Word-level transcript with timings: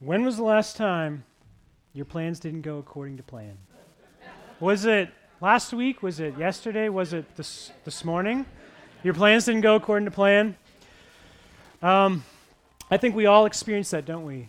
When 0.00 0.24
was 0.24 0.36
the 0.36 0.44
last 0.44 0.76
time 0.76 1.24
your 1.92 2.04
plans 2.04 2.38
didn't 2.38 2.62
go 2.62 2.78
according 2.78 3.16
to 3.16 3.24
plan? 3.24 3.58
Was 4.60 4.84
it 4.84 5.10
last 5.40 5.72
week? 5.72 6.04
Was 6.04 6.20
it 6.20 6.38
yesterday? 6.38 6.88
Was 6.88 7.12
it 7.12 7.36
this, 7.36 7.72
this 7.84 8.04
morning? 8.04 8.46
Your 9.02 9.14
plans 9.14 9.46
didn't 9.46 9.62
go 9.62 9.74
according 9.74 10.04
to 10.04 10.12
plan? 10.12 10.56
Um, 11.82 12.24
I 12.92 12.96
think 12.96 13.16
we 13.16 13.26
all 13.26 13.44
experience 13.44 13.90
that, 13.90 14.04
don't 14.04 14.24
we? 14.24 14.48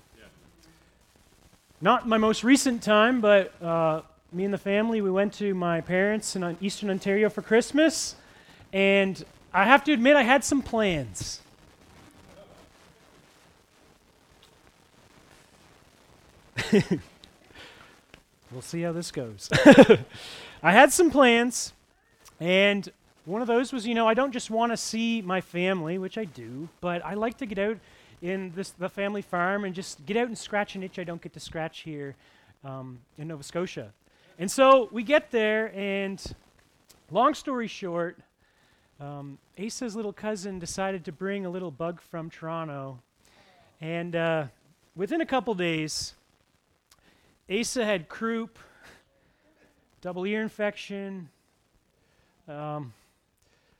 Not 1.81 2.07
my 2.07 2.17
most 2.17 2.43
recent 2.43 2.83
time, 2.83 3.19
but 3.19 3.59
uh, 3.59 4.01
me 4.31 4.45
and 4.45 4.53
the 4.53 4.59
family, 4.59 5.01
we 5.01 5.09
went 5.09 5.33
to 5.35 5.55
my 5.55 5.81
parents 5.81 6.35
in 6.35 6.57
Eastern 6.61 6.91
Ontario 6.91 7.27
for 7.27 7.41
Christmas, 7.41 8.15
and 8.71 9.23
I 9.51 9.63
have 9.63 9.83
to 9.85 9.93
admit, 9.93 10.15
I 10.15 10.23
had 10.23 10.43
some 10.43 10.61
plans. 10.61 11.41
we'll 18.51 18.61
see 18.61 18.81
how 18.81 18.91
this 18.91 19.11
goes. 19.11 19.49
I 20.63 20.71
had 20.71 20.91
some 20.91 21.09
plans, 21.09 21.73
and 22.39 22.87
one 23.25 23.41
of 23.41 23.47
those 23.47 23.73
was, 23.73 23.87
you 23.87 23.95
know, 23.95 24.07
I 24.07 24.13
don't 24.13 24.31
just 24.31 24.49
want 24.49 24.71
to 24.71 24.77
see 24.77 25.21
my 25.21 25.41
family, 25.41 25.97
which 25.97 26.17
I 26.17 26.25
do, 26.25 26.69
but 26.81 27.03
I 27.05 27.13
like 27.13 27.37
to 27.37 27.45
get 27.45 27.59
out 27.59 27.77
in 28.21 28.51
this 28.55 28.71
the 28.71 28.89
family 28.89 29.21
farm 29.21 29.63
and 29.63 29.73
just 29.73 30.05
get 30.05 30.17
out 30.17 30.27
and 30.27 30.37
scratch 30.37 30.75
an 30.75 30.83
itch 30.83 30.99
I 30.99 31.03
don't 31.03 31.21
get 31.21 31.33
to 31.33 31.39
scratch 31.39 31.79
here 31.79 32.15
um, 32.63 32.99
in 33.17 33.29
Nova 33.29 33.43
Scotia. 33.43 33.93
And 34.37 34.49
so 34.49 34.89
we 34.91 35.03
get 35.03 35.31
there, 35.31 35.73
and 35.75 36.21
long 37.11 37.33
story 37.33 37.67
short, 37.67 38.17
um, 38.99 39.37
Asa's 39.57 39.95
little 39.95 40.13
cousin 40.13 40.59
decided 40.59 41.05
to 41.05 41.11
bring 41.11 41.45
a 41.45 41.49
little 41.49 41.71
bug 41.71 42.01
from 42.01 42.29
Toronto, 42.29 42.99
and 43.81 44.15
uh, 44.15 44.45
within 44.95 45.21
a 45.21 45.25
couple 45.25 45.53
days, 45.55 46.13
Asa 47.51 47.83
had 47.83 48.09
croup, 48.09 48.59
double 50.01 50.25
ear 50.25 50.41
infection, 50.41 51.29
um, 52.47 52.93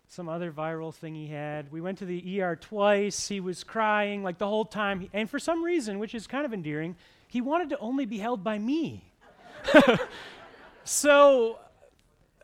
some 0.08 0.28
other 0.28 0.52
viral 0.52 0.92
thing 0.94 1.14
he 1.14 1.28
had. 1.28 1.72
We 1.72 1.82
went 1.82 2.00
to 2.00 2.06
the 2.06 2.42
ER 2.42 2.56
twice. 2.56 3.28
He 3.28 3.40
was 3.40 3.64
crying 3.64 4.24
like 4.24 4.40
the 4.40 4.48
whole 4.48 4.66
time. 4.66 5.08
And 5.14 5.30
for 5.30 5.38
some 5.38 5.64
reason, 5.64 6.00
which 6.00 6.16
is 6.16 6.26
kind 6.26 6.46
of 6.46 6.54
endearing, 6.54 6.96
he 7.28 7.42
wanted 7.42 7.70
to 7.70 7.78
only 7.78 8.06
be 8.06 8.18
held 8.18 8.44
by 8.44 8.58
me. 8.58 9.04
so 10.84 11.60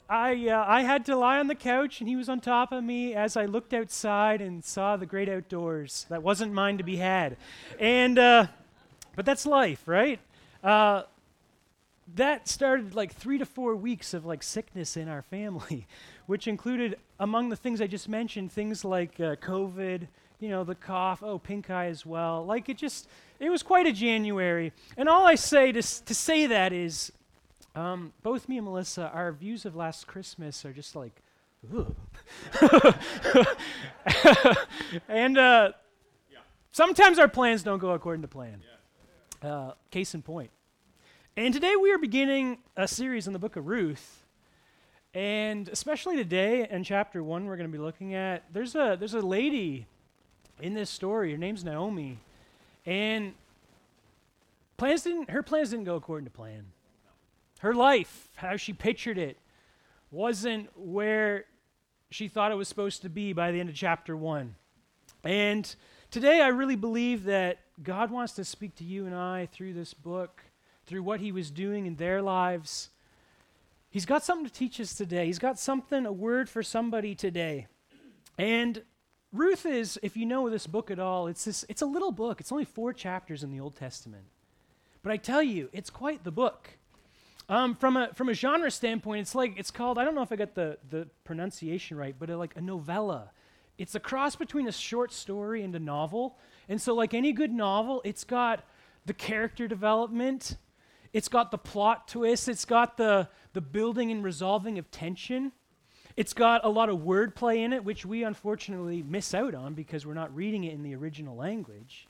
I, 0.08 0.48
uh, 0.48 0.64
I 0.68 0.84
had 0.84 1.06
to 1.08 1.16
lie 1.16 1.40
on 1.40 1.48
the 1.48 1.56
couch 1.56 2.02
and 2.02 2.08
he 2.08 2.16
was 2.16 2.30
on 2.30 2.40
top 2.40 2.72
of 2.72 2.84
me 2.84 3.16
as 3.16 3.36
I 3.36 3.46
looked 3.46 3.74
outside 3.74 4.42
and 4.42 4.64
saw 4.64 4.96
the 4.96 5.08
great 5.08 5.28
outdoors 5.28 6.06
that 6.10 6.22
wasn't 6.22 6.54
mine 6.54 6.78
to 6.78 6.84
be 6.84 6.98
had. 6.98 7.36
And, 7.80 8.20
uh, 8.20 8.46
but 9.16 9.26
that's 9.26 9.48
life, 9.48 9.88
right? 9.88 10.20
Uh, 10.64 11.04
that 12.14 12.48
started 12.48 12.94
like 12.94 13.14
three 13.14 13.38
to 13.38 13.46
four 13.46 13.76
weeks 13.76 14.14
of 14.14 14.26
like 14.26 14.44
sickness 14.44 14.96
in 14.96 15.08
our 15.10 15.22
family, 15.22 15.88
which 16.28 16.48
included, 16.48 16.98
among 17.20 17.50
the 17.50 17.56
things 17.56 17.82
I 17.82 17.88
just 17.88 18.08
mentioned, 18.08 18.52
things 18.52 18.86
like 18.86 19.20
uh, 19.20 19.36
COVID, 19.38 20.08
you 20.40 20.50
know, 20.50 20.64
the 20.64 20.76
cough, 20.76 21.24
oh, 21.24 21.40
pink 21.40 21.70
eye 21.70 21.88
as 21.88 22.06
well. 22.06 22.46
Like 22.46 22.70
it 22.70 22.78
just, 22.78 23.08
it 23.40 23.50
was 23.50 23.64
quite 23.64 23.88
a 23.88 23.92
January. 23.92 24.72
And 24.98 25.10
all 25.10 25.26
I 25.26 25.36
say 25.36 25.72
to, 25.72 25.80
s- 25.80 26.00
to 26.02 26.14
say 26.14 26.46
that 26.48 26.72
is, 26.74 27.12
um, 27.76 28.14
both 28.24 28.48
me 28.48 28.58
and 28.58 28.66
Melissa, 28.66 29.10
our 29.14 29.32
views 29.32 29.66
of 29.66 29.76
last 29.76 30.08
Christmas 30.08 30.64
are 30.64 30.74
just 30.74 30.96
like, 30.96 31.22
ooh. 31.74 31.94
and 35.10 35.38
uh, 35.38 35.72
yeah. 36.32 36.38
sometimes 36.72 37.20
our 37.20 37.28
plans 37.28 37.64
don't 37.64 37.80
go 37.80 37.92
according 37.92 38.22
to 38.22 38.28
plan. 38.28 38.62
Yeah. 39.44 39.50
Uh, 39.50 39.74
case 39.92 40.14
in 40.14 40.22
point. 40.22 40.50
And 41.38 41.54
today 41.54 41.76
we 41.76 41.92
are 41.92 41.98
beginning 41.98 42.60
a 42.78 42.88
series 42.88 43.28
in 43.28 43.34
the 43.34 43.40
book 43.40 43.58
of 43.58 43.68
Ruth. 43.68 44.24
And 45.14 45.68
especially 45.68 46.16
today 46.16 46.66
in 46.72 46.86
chapter 46.86 47.22
1 47.22 47.46
we're 47.46 47.58
going 47.58 47.70
to 47.70 47.78
be 47.78 47.84
looking 47.84 48.14
at 48.16 48.46
there's 48.54 48.74
a 48.74 48.96
there's 48.98 49.16
a 49.16 49.20
lady 49.20 49.86
in 50.62 50.76
this 50.76 50.90
story. 50.90 51.34
Her 51.34 51.38
name's 51.38 51.66
Naomi. 51.66 52.20
And 52.86 53.34
plans 54.78 55.02
didn't 55.04 55.30
her 55.30 55.44
plans 55.44 55.72
didn't 55.72 55.84
go 55.84 55.98
according 55.98 56.24
to 56.24 56.32
plan. 56.32 56.68
Her 57.60 57.74
life, 57.74 58.30
how 58.36 58.56
she 58.56 58.72
pictured 58.72 59.18
it, 59.18 59.38
wasn't 60.12 60.70
where 60.78 61.44
she 62.12 62.30
thought 62.30 62.54
it 62.54 62.56
was 62.56 62.70
supposed 62.70 63.02
to 63.02 63.10
be 63.10 63.34
by 63.34 63.52
the 63.52 63.60
end 63.60 63.68
of 63.68 63.76
chapter 63.76 64.16
1. 64.16 64.56
And 65.26 65.76
today 66.12 66.40
I 66.40 66.48
really 66.48 66.78
believe 66.78 67.26
that 67.26 67.60
God 67.84 68.10
wants 68.10 68.32
to 68.36 68.46
speak 68.46 68.76
to 68.76 68.86
you 68.86 69.06
and 69.06 69.14
I 69.14 69.50
through 69.52 69.74
this 69.74 69.94
book 69.94 70.42
through 70.86 71.04
what 71.04 71.20
he 71.20 71.32
was 71.32 71.52
doing 71.52 71.86
in 71.86 71.96
their 71.96 72.22
lives. 72.22 72.90
He's 73.90 74.06
got 74.06 74.24
something 74.24 74.46
to 74.46 74.54
teach 74.54 74.80
us 74.80 74.94
today. 74.94 75.26
He's 75.26 75.40
got 75.40 75.58
something, 75.58 76.06
a 76.06 76.12
word 76.12 76.50
for 76.50 76.62
somebody 76.62 77.16
today. 77.16 77.68
And 78.38 78.84
Ruth 79.32 79.66
is, 79.66 80.00
if 80.04 80.18
you 80.18 80.26
know 80.26 80.50
this 80.50 80.68
book 80.68 80.92
at 80.92 81.00
all, 81.00 81.28
it's, 81.28 81.46
this, 81.46 81.66
it's 81.70 81.82
a 81.82 81.86
little 81.86 82.12
book. 82.12 82.40
It's 82.40 82.52
only 82.52 82.66
four 82.66 82.94
chapters 82.94 83.44
in 83.44 83.52
the 83.52 83.60
Old 83.60 83.76
Testament. 83.76 84.26
But 85.02 85.12
I 85.12 85.18
tell 85.18 85.42
you, 85.42 85.70
it's 85.72 85.90
quite 85.90 86.24
the 86.24 86.32
book. 86.32 86.70
Um, 87.48 87.76
from, 87.76 87.96
a, 87.96 88.10
from 88.16 88.30
a 88.30 88.34
genre 88.34 88.72
standpoint, 88.72 89.22
it's 89.22 89.36
like, 89.36 89.54
it's 89.58 89.72
called, 89.72 89.98
I 89.98 90.04
don't 90.04 90.16
know 90.16 90.24
if 90.24 90.32
I 90.32 90.36
got 90.36 90.56
the, 90.56 90.78
the 90.90 91.08
pronunciation 91.24 91.96
right, 91.96 92.16
but 92.18 92.30
a, 92.30 92.38
like 92.38 92.56
a 92.56 92.62
novella. 92.62 93.32
It's 93.78 93.94
a 93.94 94.00
cross 94.00 94.36
between 94.36 94.68
a 94.68 94.72
short 94.72 95.14
story 95.14 95.62
and 95.62 95.76
a 95.76 95.80
novel. 95.80 96.38
And 96.68 96.82
so, 96.82 96.96
like 96.96 97.14
any 97.14 97.34
good 97.34 97.52
novel, 97.52 98.02
it's 98.04 98.24
got 98.24 98.64
the 99.06 99.14
character 99.14 99.68
development, 99.68 100.58
it's 101.16 101.30
got 101.30 101.50
the 101.50 101.58
plot 101.58 102.10
twist, 102.10 102.50
it's 102.50 102.66
got 102.66 102.98
the, 102.98 103.30
the 103.54 103.62
building 103.62 104.12
and 104.12 104.22
resolving 104.22 104.78
of 104.78 104.92
tension. 104.92 105.54
It's 106.18 106.34
got 106.34 106.66
a 106.66 106.68
lot 106.68 106.90
of 106.90 106.98
wordplay 107.00 107.60
in 107.60 107.72
it, 107.72 107.86
which 107.86 108.06
we 108.06 108.24
unfortunately 108.24 109.02
miss 109.02 109.34
out 109.34 109.56
on 109.56 109.76
because 109.76 110.06
we're 110.06 110.14
not 110.14 110.36
reading 110.36 110.66
it 110.66 110.74
in 110.74 110.84
the 110.84 110.94
original 110.94 111.38
language. 111.38 112.10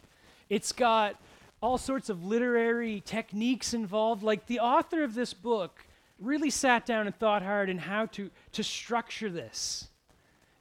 It's 0.49 0.71
got 0.71 1.21
all 1.61 1.77
sorts 1.77 2.09
of 2.09 2.25
literary 2.25 3.03
techniques 3.05 3.75
involved. 3.75 4.23
Like 4.23 4.47
the 4.47 4.59
author 4.59 5.03
of 5.03 5.13
this 5.13 5.35
book 5.35 5.85
really 6.19 6.49
sat 6.49 6.87
down 6.87 7.05
and 7.05 7.15
thought 7.15 7.43
hard 7.43 7.69
in 7.69 7.77
how 7.77 8.07
to, 8.07 8.31
to 8.53 8.63
structure 8.63 9.29
this. 9.29 9.87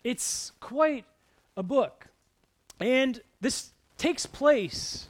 It's 0.05 0.53
quite 0.61 1.07
a 1.57 1.63
book. 1.63 2.09
And 2.79 3.23
this 3.41 3.71
takes 3.97 4.27
place 4.27 5.09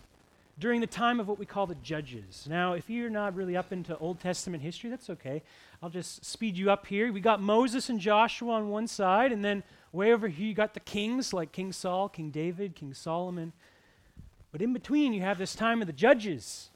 during 0.59 0.81
the 0.81 0.87
time 0.87 1.19
of 1.19 1.27
what 1.27 1.39
we 1.39 1.47
call 1.47 1.67
the 1.67 1.75
Judges. 1.77 2.47
Now, 2.49 2.75
if 2.75 2.89
you're 2.89 3.11
not 3.11 3.35
really 3.35 3.57
up 3.57 3.73
into 3.73 3.97
Old 3.99 4.21
Testament 4.21 4.63
history, 4.63 4.89
that's 4.89 5.11
okay. 5.11 5.43
I'll 5.83 5.91
just 5.91 6.25
speed 6.25 6.57
you 6.57 6.71
up 6.71 6.87
here. 6.87 7.13
We 7.13 7.21
got 7.21 7.41
Moses 7.41 7.89
and 7.89 7.99
Joshua 7.99 8.53
on 8.53 8.69
one 8.69 8.87
side, 8.87 9.33
and 9.33 9.45
then 9.45 9.65
way 9.93 10.13
over 10.13 10.29
here 10.29 10.47
you 10.47 10.55
got 10.55 10.75
the 10.75 10.81
kings 10.81 11.33
like 11.33 11.53
King 11.53 11.73
Saul, 11.73 12.09
King 12.09 12.31
David, 12.31 12.77
King 12.77 12.95
Solomon. 12.95 13.53
But 14.53 14.63
in 14.63 14.73
between, 14.73 15.13
you 15.13 15.23
have 15.23 15.39
this 15.39 15.57
time 15.57 15.81
of 15.81 15.87
the 15.87 15.93
Judges. 15.93 16.71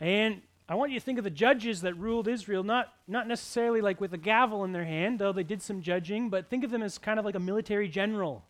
And 0.00 0.42
I 0.68 0.74
want 0.74 0.90
you 0.92 0.98
to 0.98 1.04
think 1.04 1.18
of 1.18 1.24
the 1.24 1.30
judges 1.30 1.82
that 1.82 1.94
ruled 1.94 2.26
Israel, 2.26 2.64
not, 2.64 2.92
not 3.06 3.28
necessarily 3.28 3.82
like 3.82 4.00
with 4.00 4.14
a 4.14 4.18
gavel 4.18 4.64
in 4.64 4.72
their 4.72 4.84
hand, 4.84 5.18
though 5.18 5.32
they 5.32 5.42
did 5.42 5.60
some 5.60 5.82
judging, 5.82 6.30
but 6.30 6.48
think 6.48 6.64
of 6.64 6.70
them 6.70 6.82
as 6.82 6.96
kind 6.96 7.18
of 7.18 7.24
like 7.24 7.34
a 7.34 7.40
military 7.40 7.86
general 7.86 8.44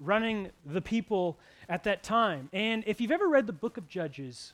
running 0.00 0.50
the 0.64 0.80
people 0.80 1.38
at 1.68 1.84
that 1.84 2.02
time. 2.02 2.48
And 2.52 2.84
if 2.86 3.00
you've 3.00 3.10
ever 3.10 3.28
read 3.28 3.46
the 3.46 3.52
book 3.52 3.76
of 3.76 3.88
Judges, 3.88 4.52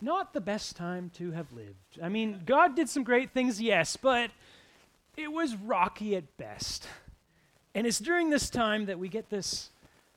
not 0.00 0.32
the 0.32 0.40
best 0.40 0.76
time 0.76 1.10
to 1.14 1.30
have 1.30 1.52
lived. 1.52 1.98
I 2.02 2.08
mean, 2.08 2.42
God 2.44 2.76
did 2.76 2.88
some 2.88 3.04
great 3.04 3.30
things, 3.30 3.60
yes, 3.60 3.96
but 3.96 4.30
it 5.16 5.32
was 5.32 5.56
rocky 5.56 6.16
at 6.16 6.36
best. 6.36 6.86
And 7.74 7.86
it's 7.86 7.98
during 7.98 8.30
this 8.30 8.50
time 8.50 8.86
that 8.86 8.98
we 8.98 9.08
get 9.08 9.30
this, 9.30 9.70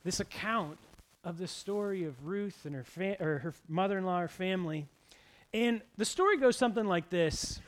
this 0.04 0.20
account 0.20 0.78
of 1.24 1.38
the 1.38 1.48
story 1.48 2.04
of 2.04 2.26
Ruth 2.26 2.66
and 2.66 2.76
her, 2.76 2.84
fa- 2.84 3.18
or 3.20 3.40
her 3.40 3.54
mother 3.68 3.98
in 3.98 4.06
law, 4.06 4.20
her 4.20 4.28
family. 4.28 4.88
And 5.54 5.82
the 5.98 6.06
story 6.06 6.38
goes 6.38 6.58
something 6.58 6.86
like 6.86 7.10
this 7.10 7.60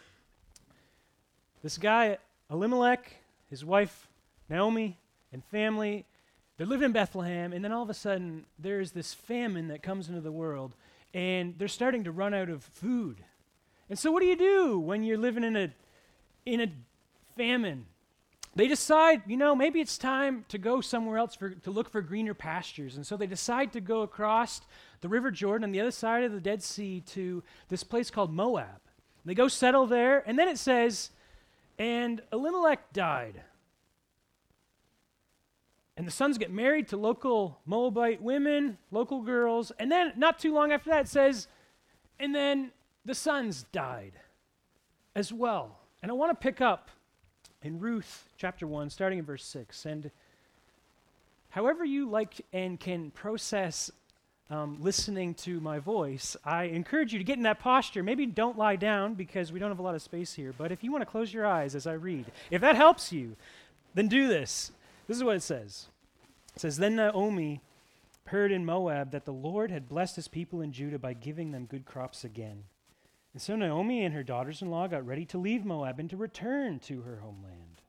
This 1.63 1.77
guy, 1.77 2.17
Elimelech, 2.49 3.15
his 3.49 3.63
wife, 3.63 4.07
Naomi, 4.49 4.97
and 5.31 5.43
family 5.45 6.05
they're 6.59 6.67
living 6.67 6.87
in 6.87 6.91
Bethlehem, 6.91 7.53
and 7.53 7.63
then 7.63 7.71
all 7.71 7.83
of 7.83 7.89
a 7.89 7.93
sudden, 7.93 8.45
there's 8.59 8.91
this 8.91 9.13
famine 9.13 9.69
that 9.69 9.81
comes 9.81 10.09
into 10.09 10.19
the 10.19 10.29
world, 10.29 10.75
and 11.13 11.57
they're 11.57 11.69
starting 11.69 12.03
to 12.03 12.11
run 12.11 12.33
out 12.33 12.49
of 12.49 12.65
food. 12.65 13.23
And 13.89 13.97
so, 13.97 14.11
what 14.11 14.19
do 14.19 14.25
you 14.25 14.35
do 14.35 14.77
when 14.77 15.01
you're 15.01 15.17
living 15.17 15.45
in 15.45 15.55
a, 15.55 15.69
in 16.45 16.59
a 16.59 16.67
famine? 17.37 17.85
They 18.57 18.67
decide, 18.67 19.21
you 19.25 19.37
know, 19.37 19.55
maybe 19.55 19.79
it's 19.79 19.97
time 19.97 20.43
to 20.49 20.57
go 20.57 20.81
somewhere 20.81 21.17
else 21.17 21.33
for, 21.33 21.51
to 21.51 21.71
look 21.71 21.89
for 21.89 22.01
greener 22.01 22.33
pastures. 22.33 22.97
And 22.97 23.07
so 23.07 23.15
they 23.15 23.27
decide 23.27 23.71
to 23.71 23.79
go 23.79 24.01
across 24.01 24.59
the 24.99 25.07
River 25.07 25.31
Jordan 25.31 25.63
on 25.63 25.71
the 25.71 25.79
other 25.79 25.91
side 25.91 26.25
of 26.25 26.33
the 26.33 26.41
Dead 26.41 26.61
Sea 26.61 26.99
to 27.11 27.41
this 27.69 27.85
place 27.85 28.11
called 28.11 28.33
Moab. 28.33 28.81
They 29.23 29.33
go 29.33 29.47
settle 29.47 29.85
there, 29.85 30.27
and 30.27 30.37
then 30.37 30.49
it 30.49 30.57
says, 30.57 31.11
and 31.77 32.21
Elimelech 32.33 32.91
died. 32.91 33.43
And 35.99 36.07
the 36.07 36.13
sons 36.13 36.37
get 36.37 36.49
married 36.49 36.87
to 36.87 36.97
local 36.97 37.59
Moabite 37.65 38.21
women, 38.21 38.77
local 38.89 39.21
girls. 39.21 39.73
And 39.79 39.91
then, 39.91 40.13
not 40.15 40.39
too 40.39 40.53
long 40.53 40.71
after 40.71 40.89
that, 40.91 41.01
it 41.01 41.09
says, 41.09 41.49
and 42.17 42.33
then 42.33 42.71
the 43.03 43.13
sons 43.13 43.65
died 43.73 44.13
as 45.13 45.33
well. 45.33 45.77
And 46.01 46.09
I 46.09 46.13
want 46.13 46.31
to 46.31 46.41
pick 46.41 46.61
up 46.61 46.89
in 47.61 47.81
Ruth 47.81 48.29
chapter 48.37 48.65
1, 48.65 48.89
starting 48.91 49.19
in 49.19 49.25
verse 49.25 49.43
6. 49.43 49.85
And 49.85 50.09
however 51.49 51.83
you 51.83 52.09
like 52.09 52.45
and 52.53 52.79
can 52.79 53.11
process 53.11 53.91
um, 54.49 54.77
listening 54.79 55.33
to 55.33 55.59
my 55.59 55.79
voice, 55.79 56.37
I 56.45 56.63
encourage 56.63 57.11
you 57.11 57.19
to 57.19 57.25
get 57.25 57.35
in 57.35 57.43
that 57.43 57.59
posture. 57.59 58.03
Maybe 58.03 58.25
don't 58.25 58.57
lie 58.57 58.77
down 58.77 59.15
because 59.15 59.51
we 59.51 59.59
don't 59.59 59.69
have 59.69 59.79
a 59.79 59.83
lot 59.83 59.95
of 59.95 60.01
space 60.01 60.31
here, 60.31 60.53
but 60.57 60.71
if 60.71 60.81
you 60.81 60.93
want 60.93 61.01
to 61.01 61.05
close 61.05 61.33
your 61.33 61.45
eyes 61.45 61.75
as 61.75 61.85
I 61.85 61.93
read, 61.93 62.27
if 62.51 62.61
that 62.61 62.77
helps 62.77 63.11
you, 63.11 63.35
then 63.95 64.07
do 64.07 64.29
this. 64.29 64.71
This 65.09 65.17
is 65.17 65.23
what 65.23 65.37
it 65.37 65.41
says 65.41 65.87
It 66.55 66.61
says, 66.61 66.77
Then 66.77 66.95
Naomi 66.95 67.61
heard 68.25 68.51
in 68.51 68.63
Moab 68.63 69.09
that 69.09 69.25
the 69.25 69.33
Lord 69.33 69.71
had 69.71 69.89
blessed 69.89 70.15
his 70.15 70.27
people 70.27 70.61
in 70.61 70.71
Judah 70.71 70.99
by 70.99 71.13
giving 71.13 71.49
them 71.49 71.65
good 71.65 71.83
crops 71.83 72.23
again. 72.23 72.65
And 73.33 73.41
so 73.41 73.55
Naomi 73.55 74.05
and 74.05 74.13
her 74.13 74.21
daughters 74.21 74.61
in 74.61 74.69
law 74.69 74.87
got 74.87 75.05
ready 75.05 75.25
to 75.25 75.39
leave 75.39 75.65
Moab 75.65 75.99
and 75.99 76.11
to 76.11 76.15
return 76.15 76.77
to 76.81 77.01
her 77.01 77.21
homeland. 77.23 77.81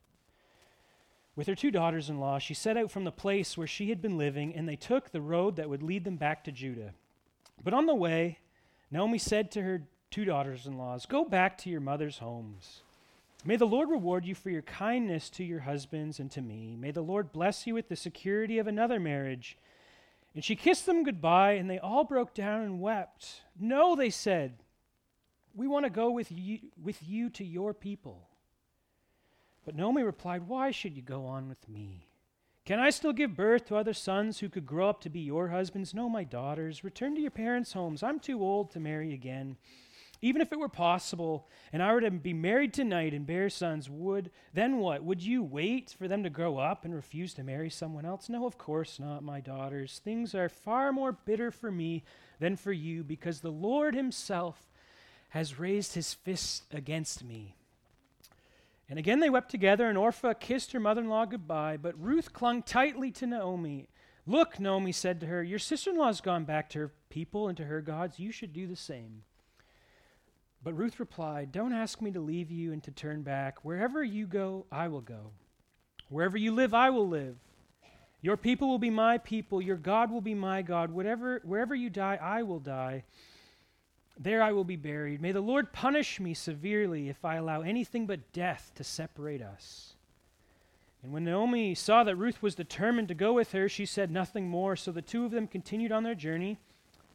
With 1.35 1.45
her 1.45 1.53
two 1.53 1.69
daughters 1.69 2.09
in 2.09 2.19
law, 2.19 2.39
she 2.39 2.55
set 2.55 2.75
out 2.75 2.89
from 2.89 3.03
the 3.03 3.11
place 3.11 3.55
where 3.55 3.67
she 3.67 3.89
had 3.89 4.01
been 4.01 4.17
living, 4.17 4.55
and 4.55 4.67
they 4.67 4.75
took 4.75 5.11
the 5.11 5.21
road 5.21 5.57
that 5.57 5.69
would 5.69 5.83
lead 5.83 6.05
them 6.05 6.15
back 6.15 6.43
to 6.45 6.51
Judah. 6.51 6.95
But 7.63 7.75
on 7.75 7.85
the 7.85 7.93
way, 7.93 8.39
Naomi 8.89 9.19
said 9.19 9.51
to 9.51 9.61
her 9.61 9.83
two 10.09 10.25
daughters 10.25 10.65
in 10.65 10.75
laws, 10.75 11.05
Go 11.05 11.23
back 11.23 11.55
to 11.59 11.69
your 11.69 11.81
mother's 11.81 12.17
homes. 12.17 12.81
May 13.43 13.55
the 13.55 13.65
Lord 13.65 13.89
reward 13.89 14.25
you 14.25 14.35
for 14.35 14.51
your 14.51 14.61
kindness 14.61 15.29
to 15.31 15.43
your 15.43 15.61
husbands 15.61 16.19
and 16.19 16.29
to 16.31 16.41
me. 16.41 16.75
May 16.75 16.91
the 16.91 17.01
Lord 17.01 17.31
bless 17.31 17.65
you 17.65 17.73
with 17.73 17.89
the 17.89 17.95
security 17.95 18.59
of 18.59 18.67
another 18.67 18.99
marriage. 18.99 19.57
And 20.35 20.43
she 20.43 20.55
kissed 20.55 20.85
them 20.85 21.03
goodbye, 21.03 21.53
and 21.53 21.69
they 21.69 21.79
all 21.79 22.03
broke 22.03 22.33
down 22.33 22.61
and 22.61 22.79
wept. 22.79 23.41
No, 23.59 23.95
they 23.95 24.11
said, 24.11 24.53
we 25.55 25.67
want 25.67 25.85
to 25.85 25.89
go 25.89 26.11
with 26.11 26.31
you, 26.31 26.59
with 26.81 26.99
you 27.03 27.29
to 27.31 27.43
your 27.43 27.73
people. 27.73 28.29
But 29.65 29.75
Naomi 29.75 30.03
replied, 30.03 30.47
Why 30.47 30.71
should 30.71 30.95
you 30.95 31.01
go 31.01 31.25
on 31.25 31.49
with 31.49 31.67
me? 31.67 32.07
Can 32.65 32.79
I 32.79 32.91
still 32.91 33.11
give 33.11 33.35
birth 33.35 33.65
to 33.67 33.75
other 33.75 33.93
sons 33.93 34.39
who 34.39 34.49
could 34.49 34.65
grow 34.65 34.87
up 34.87 35.01
to 35.01 35.09
be 35.09 35.19
your 35.19 35.49
husbands? 35.49 35.93
No, 35.93 36.07
my 36.07 36.23
daughters. 36.23 36.83
Return 36.83 37.15
to 37.15 37.21
your 37.21 37.31
parents' 37.31 37.73
homes. 37.73 38.03
I'm 38.03 38.19
too 38.19 38.41
old 38.41 38.71
to 38.71 38.79
marry 38.79 39.13
again. 39.13 39.57
Even 40.21 40.41
if 40.41 40.51
it 40.51 40.59
were 40.59 40.69
possible, 40.69 41.47
and 41.73 41.81
I 41.81 41.93
were 41.93 42.01
to 42.01 42.11
be 42.11 42.33
married 42.33 42.73
tonight 42.73 43.13
and 43.13 43.25
bear 43.25 43.49
sons, 43.49 43.89
would 43.89 44.29
then 44.53 44.77
what? 44.77 45.03
Would 45.03 45.23
you 45.23 45.41
wait 45.41 45.95
for 45.97 46.07
them 46.07 46.23
to 46.23 46.29
grow 46.29 46.57
up 46.59 46.85
and 46.85 46.93
refuse 46.93 47.33
to 47.33 47.43
marry 47.43 47.71
someone 47.71 48.05
else? 48.05 48.29
No, 48.29 48.45
of 48.45 48.57
course 48.57 48.99
not, 48.99 49.23
my 49.23 49.39
daughters. 49.39 49.99
Things 50.03 50.35
are 50.35 50.49
far 50.49 50.91
more 50.91 51.11
bitter 51.11 51.49
for 51.49 51.71
me 51.71 52.03
than 52.39 52.55
for 52.55 52.71
you, 52.71 53.03
because 53.03 53.41
the 53.41 53.51
Lord 53.51 53.95
Himself 53.95 54.71
has 55.31 55.57
raised 55.57 55.93
his 55.93 56.13
fist 56.13 56.65
against 56.73 57.23
me. 57.23 57.55
And 58.89 58.99
again 58.99 59.21
they 59.21 59.29
wept 59.29 59.49
together, 59.49 59.87
and 59.87 59.97
Orpah 59.97 60.33
kissed 60.33 60.73
her 60.73 60.79
mother 60.79 61.01
in 61.01 61.07
law 61.07 61.25
goodbye, 61.25 61.77
but 61.77 61.97
Ruth 61.97 62.33
clung 62.33 62.61
tightly 62.61 63.11
to 63.11 63.25
Naomi. 63.25 63.87
Look, 64.27 64.59
Naomi 64.59 64.91
said 64.91 65.21
to 65.21 65.27
her, 65.27 65.41
Your 65.41 65.57
sister 65.57 65.91
in 65.91 65.97
law 65.97 66.07
has 66.07 66.19
gone 66.19 66.43
back 66.43 66.69
to 66.71 66.79
her 66.79 66.91
people 67.09 67.47
and 67.47 67.55
to 67.57 67.63
her 67.63 67.81
gods. 67.81 68.19
You 68.19 68.31
should 68.31 68.51
do 68.51 68.67
the 68.67 68.75
same. 68.75 69.23
But 70.63 70.77
Ruth 70.77 70.99
replied, 70.99 71.51
Don't 71.51 71.73
ask 71.73 72.01
me 72.01 72.11
to 72.11 72.19
leave 72.19 72.51
you 72.51 72.71
and 72.71 72.83
to 72.83 72.91
turn 72.91 73.23
back. 73.23 73.65
Wherever 73.65 74.03
you 74.03 74.27
go, 74.27 74.65
I 74.71 74.87
will 74.87 75.01
go. 75.01 75.31
Wherever 76.09 76.37
you 76.37 76.51
live, 76.51 76.73
I 76.73 76.89
will 76.89 77.07
live. 77.07 77.37
Your 78.21 78.37
people 78.37 78.67
will 78.67 78.79
be 78.79 78.91
my 78.91 79.17
people. 79.17 79.61
Your 79.61 79.77
God 79.77 80.11
will 80.11 80.21
be 80.21 80.35
my 80.35 80.61
God. 80.61 80.91
Whatever, 80.91 81.41
wherever 81.43 81.73
you 81.73 81.89
die, 81.89 82.19
I 82.21 82.43
will 82.43 82.59
die. 82.59 83.03
There 84.19 84.43
I 84.43 84.51
will 84.51 84.63
be 84.63 84.75
buried. 84.75 85.21
May 85.21 85.31
the 85.31 85.41
Lord 85.41 85.73
punish 85.73 86.19
me 86.19 86.35
severely 86.35 87.09
if 87.09 87.25
I 87.25 87.35
allow 87.35 87.61
anything 87.61 88.05
but 88.05 88.31
death 88.31 88.71
to 88.75 88.83
separate 88.83 89.41
us. 89.41 89.93
And 91.01 91.11
when 91.11 91.23
Naomi 91.23 91.73
saw 91.73 92.03
that 92.03 92.15
Ruth 92.15 92.43
was 92.43 92.53
determined 92.53 93.07
to 93.07 93.15
go 93.15 93.33
with 93.33 93.53
her, 93.53 93.67
she 93.67 93.87
said 93.87 94.11
nothing 94.11 94.47
more. 94.47 94.75
So 94.75 94.91
the 94.91 95.01
two 95.01 95.25
of 95.25 95.31
them 95.31 95.47
continued 95.47 95.91
on 95.91 96.03
their 96.03 96.13
journey. 96.13 96.59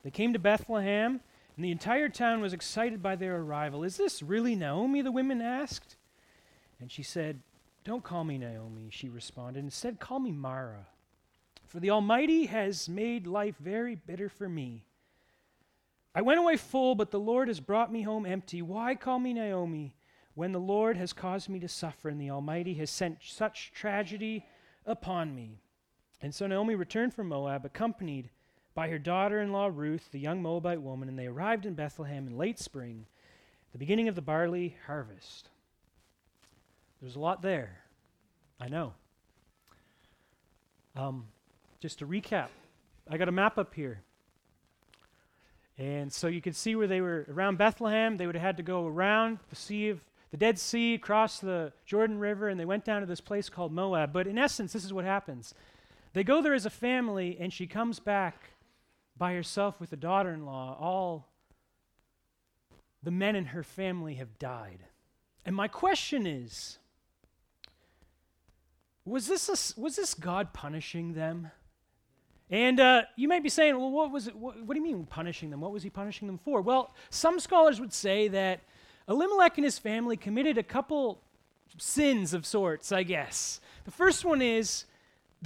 They 0.02 0.10
came 0.10 0.32
to 0.32 0.40
Bethlehem, 0.40 1.20
and 1.56 1.64
the 1.64 1.70
entire 1.70 2.10
town 2.10 2.42
was 2.42 2.52
excited 2.52 3.02
by 3.02 3.16
their 3.16 3.36
arrival. 3.36 3.82
Is 3.82 3.96
this 3.96 4.22
really 4.22 4.54
Naomi? 4.54 5.00
the 5.00 5.10
women 5.10 5.40
asked. 5.40 5.96
And 6.80 6.92
she 6.92 7.02
said, 7.02 7.40
Don't 7.82 8.04
call 8.04 8.24
me 8.24 8.36
Naomi, 8.36 8.88
she 8.90 9.08
responded. 9.08 9.64
Instead, 9.64 9.98
call 9.98 10.20
me 10.20 10.32
Mara. 10.32 10.86
For 11.66 11.80
the 11.80 11.90
Almighty 11.90 12.46
has 12.46 12.88
made 12.88 13.26
life 13.26 13.56
very 13.58 13.94
bitter 13.94 14.28
for 14.28 14.48
me. 14.48 14.84
I 16.14 16.22
went 16.22 16.38
away 16.38 16.56
full, 16.56 16.94
but 16.94 17.10
the 17.10 17.20
Lord 17.20 17.48
has 17.48 17.60
brought 17.60 17.92
me 17.92 18.02
home 18.02 18.26
empty. 18.26 18.62
Why 18.62 18.94
call 18.94 19.18
me 19.18 19.32
Naomi 19.32 19.96
when 20.34 20.52
the 20.52 20.60
Lord 20.60 20.96
has 20.96 21.12
caused 21.12 21.48
me 21.48 21.58
to 21.60 21.68
suffer 21.68 22.08
and 22.08 22.20
the 22.20 22.30
Almighty 22.30 22.74
has 22.74 22.90
sent 22.90 23.18
such 23.22 23.72
tragedy 23.72 24.46
upon 24.84 25.34
me? 25.34 25.60
And 26.20 26.34
so 26.34 26.46
Naomi 26.46 26.74
returned 26.74 27.14
from 27.14 27.28
Moab, 27.28 27.64
accompanied 27.64 28.30
by 28.76 28.88
her 28.90 28.98
daughter 28.98 29.40
in 29.40 29.52
law 29.52 29.70
Ruth, 29.72 30.10
the 30.12 30.20
young 30.20 30.42
Moabite 30.42 30.82
woman, 30.82 31.08
and 31.08 31.18
they 31.18 31.26
arrived 31.26 31.64
in 31.64 31.72
Bethlehem 31.72 32.26
in 32.26 32.36
late 32.36 32.58
spring, 32.58 33.06
the 33.72 33.78
beginning 33.78 34.06
of 34.06 34.14
the 34.14 34.20
barley 34.20 34.76
harvest. 34.86 35.48
There's 37.00 37.16
a 37.16 37.18
lot 37.18 37.40
there. 37.40 37.78
I 38.60 38.68
know. 38.68 38.92
Um, 40.94 41.24
just 41.80 41.98
to 42.00 42.06
recap, 42.06 42.48
I 43.08 43.16
got 43.16 43.28
a 43.28 43.32
map 43.32 43.56
up 43.56 43.72
here. 43.74 44.02
And 45.78 46.12
so 46.12 46.26
you 46.26 46.42
can 46.42 46.52
see 46.52 46.76
where 46.76 46.86
they 46.86 47.00
were 47.00 47.26
around 47.30 47.56
Bethlehem. 47.56 48.18
They 48.18 48.26
would 48.26 48.34
have 48.34 48.44
had 48.44 48.56
to 48.58 48.62
go 48.62 48.86
around 48.86 49.38
the 49.48 49.56
Sea 49.56 49.88
of 49.88 50.00
the 50.32 50.36
Dead 50.36 50.58
Sea, 50.58 50.94
across 50.94 51.38
the 51.38 51.72
Jordan 51.86 52.18
River, 52.18 52.48
and 52.48 52.60
they 52.60 52.64
went 52.66 52.84
down 52.84 53.00
to 53.00 53.06
this 53.06 53.22
place 53.22 53.48
called 53.48 53.72
Moab. 53.72 54.12
But 54.12 54.26
in 54.26 54.36
essence, 54.36 54.74
this 54.74 54.84
is 54.84 54.92
what 54.92 55.06
happens. 55.06 55.54
They 56.12 56.24
go 56.24 56.42
there 56.42 56.52
as 56.52 56.66
a 56.66 56.70
family, 56.70 57.38
and 57.40 57.50
she 57.50 57.66
comes 57.66 58.00
back 58.00 58.50
by 59.18 59.34
herself 59.34 59.80
with 59.80 59.92
a 59.92 59.96
daughter 59.96 60.30
in 60.30 60.44
law. 60.44 60.76
All 60.78 61.28
the 63.02 63.10
men 63.10 63.36
in 63.36 63.46
her 63.46 63.62
family 63.62 64.14
have 64.14 64.38
died. 64.38 64.80
And 65.44 65.54
my 65.54 65.68
question 65.68 66.26
is 66.26 66.78
was 69.04 69.28
this, 69.28 69.48
a, 69.48 69.80
was 69.80 69.94
this 69.94 70.14
God 70.14 70.52
punishing 70.52 71.14
them? 71.14 71.52
And 72.50 72.80
uh, 72.80 73.02
you 73.14 73.28
may 73.28 73.38
be 73.38 73.48
saying, 73.48 73.78
well, 73.78 73.90
what 73.90 74.10
was 74.10 74.26
it? 74.26 74.34
What, 74.34 74.60
what, 74.64 74.74
do 74.74 74.80
you 74.80 74.84
mean 74.84 75.06
punishing 75.06 75.50
them? 75.50 75.60
What 75.60 75.72
was 75.72 75.84
he 75.84 75.90
punishing 75.90 76.26
them 76.26 76.38
for? 76.38 76.60
Well, 76.60 76.92
some 77.10 77.38
scholars 77.38 77.80
would 77.80 77.92
say 77.92 78.26
that 78.28 78.60
Elimelech 79.08 79.58
and 79.58 79.64
his 79.64 79.78
family 79.78 80.16
committed 80.16 80.58
a 80.58 80.62
couple 80.64 81.22
sins 81.78 82.34
of 82.34 82.44
sorts, 82.44 82.90
I 82.90 83.04
guess. 83.04 83.60
The 83.84 83.90
first 83.92 84.24
one 84.24 84.42
is 84.42 84.86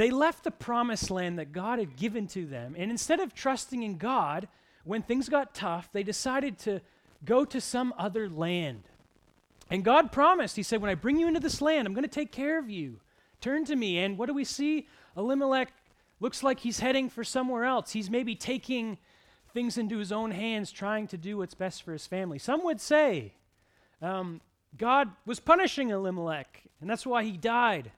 they 0.00 0.10
left 0.10 0.44
the 0.44 0.50
promised 0.50 1.10
land 1.10 1.38
that 1.38 1.52
God 1.52 1.78
had 1.78 1.96
given 1.96 2.26
to 2.28 2.46
them. 2.46 2.74
And 2.76 2.90
instead 2.90 3.20
of 3.20 3.34
trusting 3.34 3.82
in 3.82 3.98
God, 3.98 4.48
when 4.84 5.02
things 5.02 5.28
got 5.28 5.54
tough, 5.54 5.90
they 5.92 6.02
decided 6.02 6.58
to 6.60 6.80
go 7.24 7.44
to 7.44 7.60
some 7.60 7.92
other 7.98 8.28
land. 8.28 8.82
And 9.70 9.84
God 9.84 10.10
promised, 10.10 10.56
He 10.56 10.62
said, 10.62 10.80
When 10.80 10.90
I 10.90 10.94
bring 10.94 11.18
you 11.18 11.28
into 11.28 11.40
this 11.40 11.60
land, 11.60 11.86
I'm 11.86 11.94
going 11.94 12.02
to 12.02 12.08
take 12.08 12.32
care 12.32 12.58
of 12.58 12.70
you. 12.70 13.00
Turn 13.40 13.64
to 13.66 13.76
me. 13.76 13.98
And 13.98 14.16
what 14.16 14.26
do 14.26 14.34
we 14.34 14.44
see? 14.44 14.88
Elimelech 15.16 15.72
Looks 16.20 16.42
like 16.42 16.60
he's 16.60 16.80
heading 16.80 17.08
for 17.08 17.24
somewhere 17.24 17.64
else. 17.64 17.92
He's 17.92 18.10
maybe 18.10 18.34
taking 18.34 18.98
things 19.54 19.78
into 19.78 19.96
his 19.96 20.12
own 20.12 20.30
hands, 20.30 20.70
trying 20.70 21.08
to 21.08 21.16
do 21.16 21.38
what's 21.38 21.54
best 21.54 21.82
for 21.82 21.92
his 21.92 22.06
family. 22.06 22.38
Some 22.38 22.62
would 22.64 22.80
say 22.80 23.32
um, 24.02 24.42
God 24.76 25.10
was 25.24 25.40
punishing 25.40 25.88
Elimelech, 25.88 26.62
and 26.80 26.90
that's 26.90 27.06
why 27.06 27.24
he 27.24 27.38
died. 27.38 27.90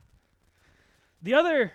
The 1.20 1.34
other 1.34 1.72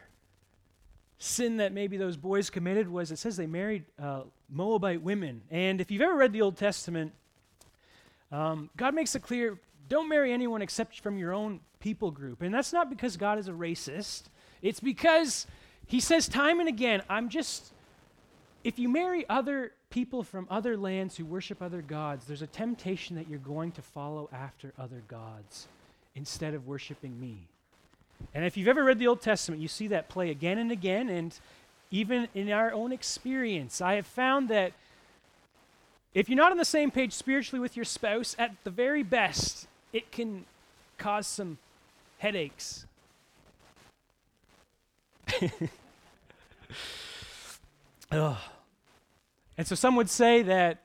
sin 1.20 1.58
that 1.58 1.74
maybe 1.74 1.98
those 1.98 2.18
boys 2.18 2.50
committed 2.50 2.88
was 2.88 3.12
it 3.12 3.18
says 3.18 3.38
they 3.38 3.48
married 3.48 3.84
uh, 4.02 4.22
Moabite 4.50 5.02
women. 5.02 5.42
And 5.50 5.82
if 5.82 5.90
you've 5.90 6.02
ever 6.02 6.16
read 6.16 6.34
the 6.34 6.42
Old 6.42 6.58
Testament, 6.58 7.12
um, 8.32 8.70
God 8.78 8.94
makes 8.94 9.16
it 9.16 9.22
clear 9.22 9.58
don't 9.90 10.10
marry 10.10 10.34
anyone 10.34 10.62
except 10.62 11.00
from 11.00 11.18
your 11.18 11.34
own 11.34 11.62
people 11.80 12.12
group. 12.12 12.42
And 12.42 12.54
that's 12.54 12.74
not 12.74 12.90
because 12.90 13.16
God 13.16 13.40
is 13.40 13.48
a 13.48 13.54
racist, 13.54 14.24
it's 14.62 14.80
because 14.80 15.48
he 15.86 16.00
says 16.00 16.28
time 16.28 16.60
and 16.60 16.68
again, 16.68 17.02
I'm 17.10 17.30
just, 17.30 17.72
if 18.64 18.78
you 18.78 18.90
marry 18.90 19.26
other 19.30 19.72
people 19.90 20.24
from 20.24 20.48
other 20.50 20.76
lands 20.76 21.16
who 21.16 21.26
worship 21.26 21.62
other 21.62 21.82
gods, 21.82 22.26
there's 22.26 22.42
a 22.42 22.48
temptation 22.48 23.16
that 23.16 23.30
you're 23.30 23.40
going 23.40 23.72
to 23.72 23.82
follow 23.82 24.30
after 24.34 24.74
other 24.78 25.02
gods 25.08 25.68
instead 26.16 26.54
of 26.54 26.68
worshiping 26.68 27.18
me. 27.20 27.48
And 28.34 28.46
if 28.46 28.58
you've 28.58 28.68
ever 28.68 28.84
read 28.84 29.00
the 29.00 29.08
Old 29.08 29.22
Testament, 29.22 29.62
you 29.62 29.68
see 29.68 29.88
that 29.88 30.10
play 30.10 30.30
again 30.30 30.58
and 30.58 30.72
again. 30.72 31.10
And 31.10 31.34
even 31.92 32.28
in 32.34 32.52
our 32.52 32.72
own 32.72 32.92
experience, 32.92 33.82
I 33.82 33.94
have 33.96 34.08
found 34.08 34.50
that 34.50 34.74
if 36.14 36.30
you're 36.30 36.38
not 36.38 36.52
on 36.52 36.58
the 36.58 36.66
same 36.66 36.92
page 36.92 37.14
spiritually 37.14 37.60
with 37.60 37.76
your 37.76 37.86
spouse, 37.86 38.36
at 38.40 38.52
the 38.64 38.72
very 38.72 39.04
best, 39.04 39.68
it 39.94 40.12
can 40.12 40.46
cause 40.98 41.28
some 41.28 41.58
headaches. 42.18 42.86
And 49.58 49.66
so 49.66 49.76
some 49.76 49.96
would 49.96 50.10
say 50.10 50.44
that 50.44 50.84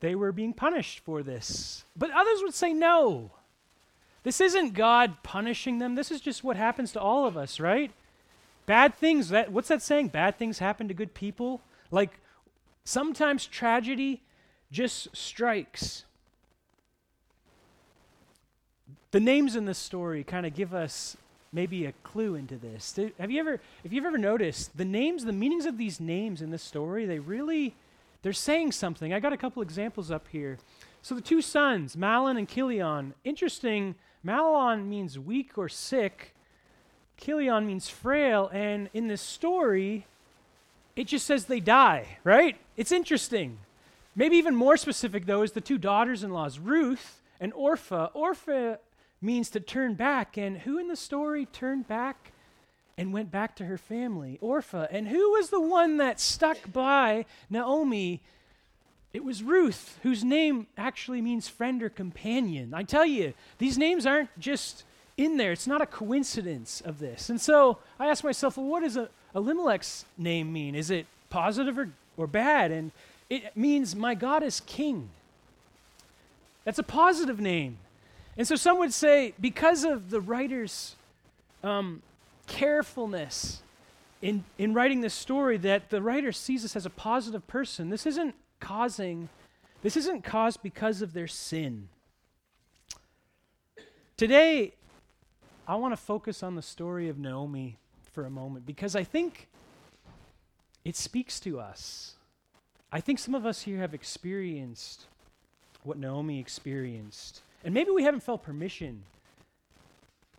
they 0.00 0.14
were 0.14 0.32
being 0.32 0.52
punished 0.52 1.00
for 1.00 1.22
this. 1.22 1.84
But 1.96 2.10
others 2.12 2.40
would 2.42 2.54
say 2.54 2.72
no. 2.72 3.32
This 4.22 4.40
isn't 4.40 4.74
God 4.74 5.22
punishing 5.22 5.78
them. 5.78 5.94
This 5.94 6.10
is 6.10 6.20
just 6.20 6.44
what 6.44 6.56
happens 6.56 6.92
to 6.92 7.00
all 7.00 7.26
of 7.26 7.36
us, 7.36 7.58
right? 7.58 7.90
Bad 8.66 8.94
things, 8.94 9.30
that 9.30 9.50
what's 9.50 9.68
that 9.68 9.82
saying? 9.82 10.08
Bad 10.08 10.38
things 10.38 10.58
happen 10.58 10.88
to 10.88 10.94
good 10.94 11.14
people? 11.14 11.60
Like 11.90 12.20
sometimes 12.84 13.46
tragedy 13.46 14.22
just 14.70 15.14
strikes. 15.16 16.04
The 19.10 19.20
names 19.20 19.56
in 19.56 19.64
this 19.64 19.78
story 19.78 20.22
kind 20.22 20.46
of 20.46 20.54
give 20.54 20.72
us 20.72 21.16
maybe 21.52 21.84
a 21.84 21.92
clue 22.04 22.36
into 22.36 22.56
this. 22.56 22.96
have 23.18 23.30
you 23.30 23.40
ever 23.40 23.60
if 23.82 23.92
you've 23.92 24.04
ever 24.04 24.18
noticed 24.18 24.76
the 24.76 24.84
names, 24.84 25.24
the 25.24 25.32
meanings 25.32 25.66
of 25.66 25.78
these 25.78 25.98
names 25.98 26.42
in 26.42 26.50
this 26.50 26.62
story, 26.62 27.06
they 27.06 27.18
really 27.18 27.74
they're 28.22 28.32
saying 28.32 28.72
something. 28.72 29.12
I 29.12 29.18
got 29.18 29.32
a 29.32 29.36
couple 29.36 29.62
examples 29.62 30.10
up 30.10 30.28
here. 30.28 30.58
So 31.02 31.14
the 31.14 31.22
two 31.22 31.40
sons, 31.40 31.96
Mahlon 31.96 32.38
and 32.38 32.48
Chilion, 32.48 33.14
interesting 33.24 33.94
Mahlon 34.24 34.86
means 34.86 35.18
weak 35.18 35.56
or 35.56 35.68
sick. 35.68 36.34
Chilion 37.16 37.66
means 37.66 37.88
frail. 37.88 38.50
And 38.52 38.88
in 38.92 39.08
this 39.08 39.22
story, 39.22 40.06
it 40.96 41.06
just 41.06 41.26
says 41.26 41.46
they 41.46 41.60
die, 41.60 42.18
right? 42.24 42.56
It's 42.76 42.92
interesting. 42.92 43.58
Maybe 44.14 44.36
even 44.36 44.54
more 44.56 44.76
specific, 44.76 45.26
though, 45.26 45.42
is 45.42 45.52
the 45.52 45.60
two 45.60 45.78
daughters 45.78 46.24
in 46.24 46.30
laws, 46.30 46.58
Ruth 46.58 47.22
and 47.40 47.52
Orpha. 47.54 48.12
Orpha 48.14 48.78
means 49.22 49.50
to 49.50 49.60
turn 49.60 49.94
back. 49.94 50.36
And 50.36 50.58
who 50.58 50.78
in 50.78 50.88
the 50.88 50.96
story 50.96 51.46
turned 51.46 51.86
back 51.86 52.32
and 52.98 53.12
went 53.12 53.30
back 53.30 53.56
to 53.56 53.64
her 53.64 53.78
family? 53.78 54.38
Orpha. 54.42 54.88
And 54.90 55.08
who 55.08 55.32
was 55.32 55.50
the 55.50 55.60
one 55.60 55.98
that 55.98 56.20
stuck 56.20 56.72
by 56.72 57.24
Naomi 57.48 58.20
it 59.12 59.24
was 59.24 59.42
Ruth, 59.42 59.98
whose 60.02 60.22
name 60.22 60.66
actually 60.76 61.20
means 61.20 61.48
friend 61.48 61.82
or 61.82 61.88
companion. 61.88 62.72
I 62.74 62.84
tell 62.84 63.04
you, 63.04 63.34
these 63.58 63.76
names 63.76 64.06
aren't 64.06 64.30
just 64.38 64.84
in 65.16 65.36
there. 65.36 65.52
It's 65.52 65.66
not 65.66 65.82
a 65.82 65.86
coincidence 65.86 66.80
of 66.80 66.98
this. 66.98 67.28
And 67.28 67.40
so 67.40 67.78
I 67.98 68.06
asked 68.06 68.22
myself, 68.22 68.56
well, 68.56 68.66
what 68.66 68.82
does 68.82 68.96
a, 68.96 69.08
Elimelech's 69.34 70.04
name 70.16 70.52
mean? 70.52 70.74
Is 70.74 70.90
it 70.90 71.06
positive 71.28 71.76
or, 71.78 71.90
or 72.16 72.26
bad? 72.26 72.70
And 72.70 72.92
it 73.28 73.56
means, 73.56 73.96
my 73.96 74.14
God 74.14 74.42
is 74.42 74.60
king. 74.60 75.10
That's 76.64 76.78
a 76.78 76.84
positive 76.84 77.40
name. 77.40 77.78
And 78.36 78.46
so 78.46 78.54
some 78.54 78.78
would 78.78 78.92
say, 78.92 79.34
because 79.40 79.84
of 79.84 80.10
the 80.10 80.20
writer's 80.20 80.94
um, 81.64 82.02
carefulness 82.46 83.62
in, 84.22 84.44
in 84.56 84.72
writing 84.72 85.00
this 85.00 85.14
story, 85.14 85.56
that 85.58 85.90
the 85.90 86.00
writer 86.00 86.30
sees 86.30 86.62
this 86.62 86.76
as 86.76 86.86
a 86.86 86.90
positive 86.90 87.46
person. 87.48 87.90
This 87.90 88.06
isn't 88.06 88.34
causing, 88.60 89.28
this 89.82 89.96
isn't 89.96 90.22
caused 90.22 90.62
because 90.62 91.02
of 91.02 91.12
their 91.12 91.26
sin. 91.26 91.88
Today, 94.16 94.74
I 95.66 95.76
want 95.76 95.92
to 95.92 95.96
focus 95.96 96.42
on 96.42 96.54
the 96.54 96.62
story 96.62 97.08
of 97.08 97.18
Naomi 97.18 97.78
for 98.12 98.26
a 98.26 98.30
moment 98.30 98.66
because 98.66 98.94
I 98.94 99.04
think 99.04 99.48
it 100.84 100.96
speaks 100.96 101.40
to 101.40 101.58
us. 101.58 102.16
I 102.92 103.00
think 103.00 103.18
some 103.18 103.34
of 103.34 103.46
us 103.46 103.62
here 103.62 103.78
have 103.78 103.94
experienced 103.94 105.06
what 105.84 105.98
Naomi 105.98 106.38
experienced. 106.38 107.42
And 107.64 107.72
maybe 107.72 107.90
we 107.90 108.02
haven't 108.02 108.20
felt 108.20 108.42
permission 108.42 109.02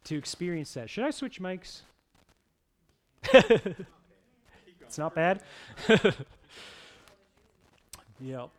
to 0.04 0.18
experience 0.18 0.74
that. 0.74 0.90
Should 0.90 1.04
I 1.06 1.12
switch 1.12 1.40
mics? 1.40 1.82
it's 3.34 4.98
not 4.98 5.16
bad. 5.16 5.42
Yep. 8.22 8.50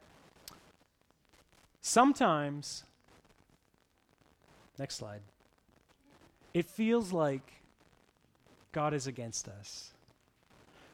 Sometimes, 1.80 2.84
next 4.78 4.96
slide, 4.96 5.20
it 6.54 6.66
feels 6.66 7.12
like 7.12 7.52
God 8.72 8.94
is 8.94 9.06
against 9.06 9.48
us. 9.48 9.90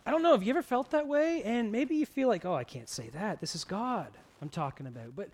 I 0.07 0.11
don't 0.11 0.23
know, 0.23 0.33
have 0.33 0.43
you 0.43 0.51
ever 0.51 0.63
felt 0.63 0.91
that 0.93 1.07
way? 1.07 1.43
And 1.43 1.71
maybe 1.71 1.97
you 1.97 2.07
feel 2.07 2.29
like, 2.29 2.45
oh, 2.45 2.55
I 2.55 2.65
can't 2.65 2.89
say 2.89 3.11
that. 3.11 3.41
This 3.41 3.55
is 3.55 3.65
God 3.65 4.09
I'm 4.41 4.49
talking 4.49 4.87
about. 4.87 5.15
But 5.15 5.29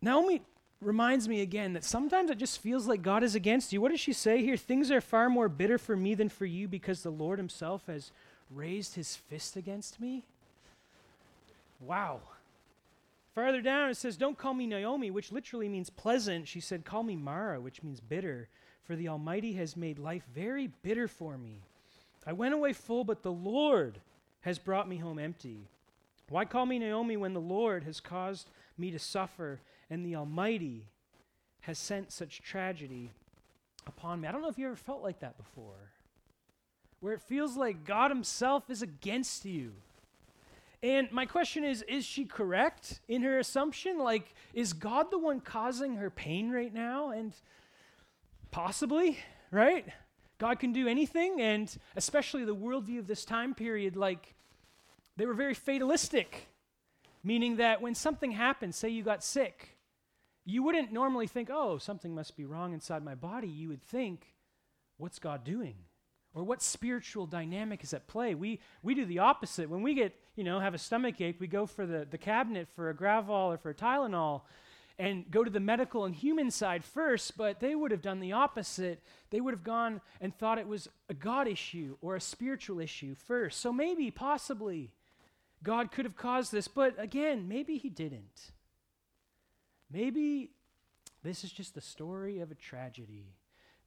Naomi 0.00 0.40
reminds 0.80 1.28
me 1.28 1.42
again 1.42 1.74
that 1.74 1.84
sometimes 1.84 2.30
it 2.30 2.38
just 2.38 2.60
feels 2.60 2.86
like 2.86 3.02
God 3.02 3.22
is 3.22 3.34
against 3.34 3.72
you. 3.72 3.80
What 3.80 3.90
does 3.90 4.00
she 4.00 4.14
say 4.14 4.42
here? 4.42 4.56
Things 4.56 4.90
are 4.90 5.02
far 5.02 5.28
more 5.28 5.48
bitter 5.48 5.76
for 5.76 5.96
me 5.96 6.14
than 6.14 6.30
for 6.30 6.46
you 6.46 6.68
because 6.68 7.02
the 7.02 7.10
Lord 7.10 7.38
Himself 7.38 7.86
has 7.86 8.10
raised 8.50 8.94
His 8.94 9.16
fist 9.16 9.56
against 9.56 10.00
me. 10.00 10.24
Wow. 11.80 12.20
Farther 13.34 13.60
down, 13.60 13.90
it 13.90 13.96
says, 13.96 14.16
Don't 14.16 14.38
call 14.38 14.54
me 14.54 14.66
Naomi, 14.66 15.10
which 15.10 15.30
literally 15.30 15.68
means 15.68 15.88
pleasant. 15.88 16.48
She 16.48 16.60
said, 16.60 16.84
Call 16.84 17.02
me 17.02 17.16
Mara, 17.16 17.60
which 17.60 17.82
means 17.82 18.00
bitter, 18.00 18.48
for 18.82 18.96
the 18.96 19.08
Almighty 19.08 19.52
has 19.52 19.76
made 19.76 19.98
life 19.98 20.24
very 20.34 20.68
bitter 20.82 21.06
for 21.06 21.38
me. 21.38 21.62
I 22.26 22.32
went 22.32 22.54
away 22.54 22.72
full, 22.72 23.04
but 23.04 23.22
the 23.22 23.32
Lord 23.32 24.00
has 24.42 24.58
brought 24.58 24.88
me 24.88 24.96
home 24.96 25.18
empty. 25.18 25.68
Why 26.28 26.44
call 26.44 26.66
me 26.66 26.78
Naomi 26.78 27.16
when 27.16 27.34
the 27.34 27.40
Lord 27.40 27.84
has 27.84 28.00
caused 28.00 28.50
me 28.76 28.90
to 28.90 28.98
suffer 28.98 29.60
and 29.88 30.04
the 30.04 30.16
Almighty 30.16 30.86
has 31.62 31.78
sent 31.78 32.12
such 32.12 32.42
tragedy 32.42 33.10
upon 33.86 34.20
me? 34.20 34.28
I 34.28 34.32
don't 34.32 34.42
know 34.42 34.48
if 34.48 34.58
you 34.58 34.66
ever 34.66 34.76
felt 34.76 35.02
like 35.02 35.20
that 35.20 35.36
before, 35.36 35.92
where 37.00 37.14
it 37.14 37.20
feels 37.20 37.56
like 37.56 37.84
God 37.84 38.10
Himself 38.10 38.70
is 38.70 38.82
against 38.82 39.44
you. 39.44 39.72
And 40.82 41.12
my 41.12 41.26
question 41.26 41.64
is 41.64 41.82
is 41.82 42.04
she 42.04 42.24
correct 42.24 43.00
in 43.08 43.22
her 43.22 43.38
assumption? 43.38 43.98
Like, 43.98 44.34
is 44.54 44.72
God 44.72 45.10
the 45.10 45.18
one 45.18 45.40
causing 45.40 45.96
her 45.96 46.10
pain 46.10 46.50
right 46.50 46.72
now? 46.72 47.10
And 47.10 47.34
possibly, 48.50 49.18
right? 49.50 49.86
God 50.38 50.58
can 50.58 50.72
do 50.72 50.88
anything, 50.88 51.40
and 51.40 51.74
especially 51.96 52.44
the 52.46 52.56
worldview 52.56 52.98
of 52.98 53.06
this 53.06 53.26
time 53.26 53.54
period, 53.54 53.94
like, 53.94 54.34
they 55.18 55.26
were 55.26 55.34
very 55.34 55.52
fatalistic, 55.52 56.48
meaning 57.22 57.56
that 57.56 57.82
when 57.82 57.94
something 57.94 58.30
happened, 58.30 58.74
say 58.74 58.88
you 58.88 59.02
got 59.02 59.22
sick, 59.22 59.76
you 60.46 60.62
wouldn't 60.62 60.92
normally 60.92 61.26
think, 61.26 61.50
oh, 61.52 61.76
something 61.76 62.14
must 62.14 62.38
be 62.38 62.46
wrong 62.46 62.72
inside 62.72 63.04
my 63.04 63.14
body. 63.14 63.48
You 63.48 63.68
would 63.68 63.82
think, 63.82 64.34
what's 64.96 65.18
God 65.18 65.44
doing? 65.44 65.74
Or 66.34 66.44
what 66.44 66.62
spiritual 66.62 67.26
dynamic 67.26 67.82
is 67.82 67.92
at 67.92 68.06
play? 68.06 68.34
We, 68.34 68.60
we 68.82 68.94
do 68.94 69.04
the 69.04 69.18
opposite. 69.18 69.68
When 69.68 69.82
we 69.82 69.94
get, 69.94 70.14
you 70.36 70.44
know, 70.44 70.60
have 70.60 70.74
a 70.74 70.78
stomach 70.78 71.20
ache, 71.20 71.40
we 71.40 71.48
go 71.48 71.66
for 71.66 71.86
the, 71.86 72.06
the 72.08 72.18
cabinet 72.18 72.68
for 72.76 72.88
a 72.88 72.94
Gravol 72.94 73.52
or 73.52 73.58
for 73.58 73.70
a 73.70 73.74
Tylenol 73.74 74.42
and 75.00 75.28
go 75.30 75.42
to 75.42 75.50
the 75.50 75.60
medical 75.60 76.04
and 76.04 76.14
human 76.14 76.50
side 76.50 76.84
first, 76.84 77.36
but 77.36 77.58
they 77.58 77.74
would 77.74 77.90
have 77.90 78.02
done 78.02 78.20
the 78.20 78.32
opposite. 78.32 79.02
They 79.30 79.40
would 79.40 79.54
have 79.54 79.64
gone 79.64 80.02
and 80.20 80.36
thought 80.36 80.58
it 80.58 80.68
was 80.68 80.88
a 81.08 81.14
God 81.14 81.48
issue 81.48 81.96
or 82.02 82.16
a 82.16 82.20
spiritual 82.20 82.80
issue 82.80 83.14
first. 83.14 83.60
So 83.60 83.72
maybe, 83.72 84.10
possibly, 84.10 84.92
God 85.62 85.90
could 85.90 86.04
have 86.04 86.16
caused 86.16 86.52
this, 86.52 86.68
but 86.68 86.94
again, 86.98 87.48
maybe 87.48 87.78
He 87.78 87.88
didn't. 87.88 88.52
Maybe 89.90 90.50
this 91.24 91.44
is 91.44 91.50
just 91.50 91.74
the 91.74 91.80
story 91.80 92.40
of 92.40 92.50
a 92.50 92.54
tragedy 92.54 93.32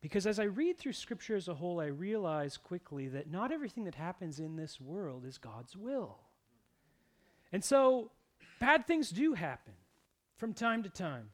because 0.03 0.27
as 0.27 0.37
I 0.37 0.43
read 0.43 0.77
through 0.77 0.91
Scripture 0.91 1.37
as 1.37 1.47
a 1.47 1.55
whole, 1.55 1.79
I 1.79 1.85
realize 1.85 2.57
quickly 2.57 3.07
that 3.07 3.31
not 3.31 3.53
everything 3.53 3.85
that 3.85 3.95
happens 3.95 4.37
in 4.37 4.57
this 4.57 4.81
world 4.81 5.23
is 5.25 5.37
God's 5.37 5.77
will. 5.77 6.17
And 7.53 7.63
so, 7.63 8.11
bad 8.59 8.85
things 8.85 9.11
do 9.11 9.33
happen 9.33 9.71
from 10.35 10.53
time 10.53 10.83
to 10.83 10.89
time. 10.89 11.29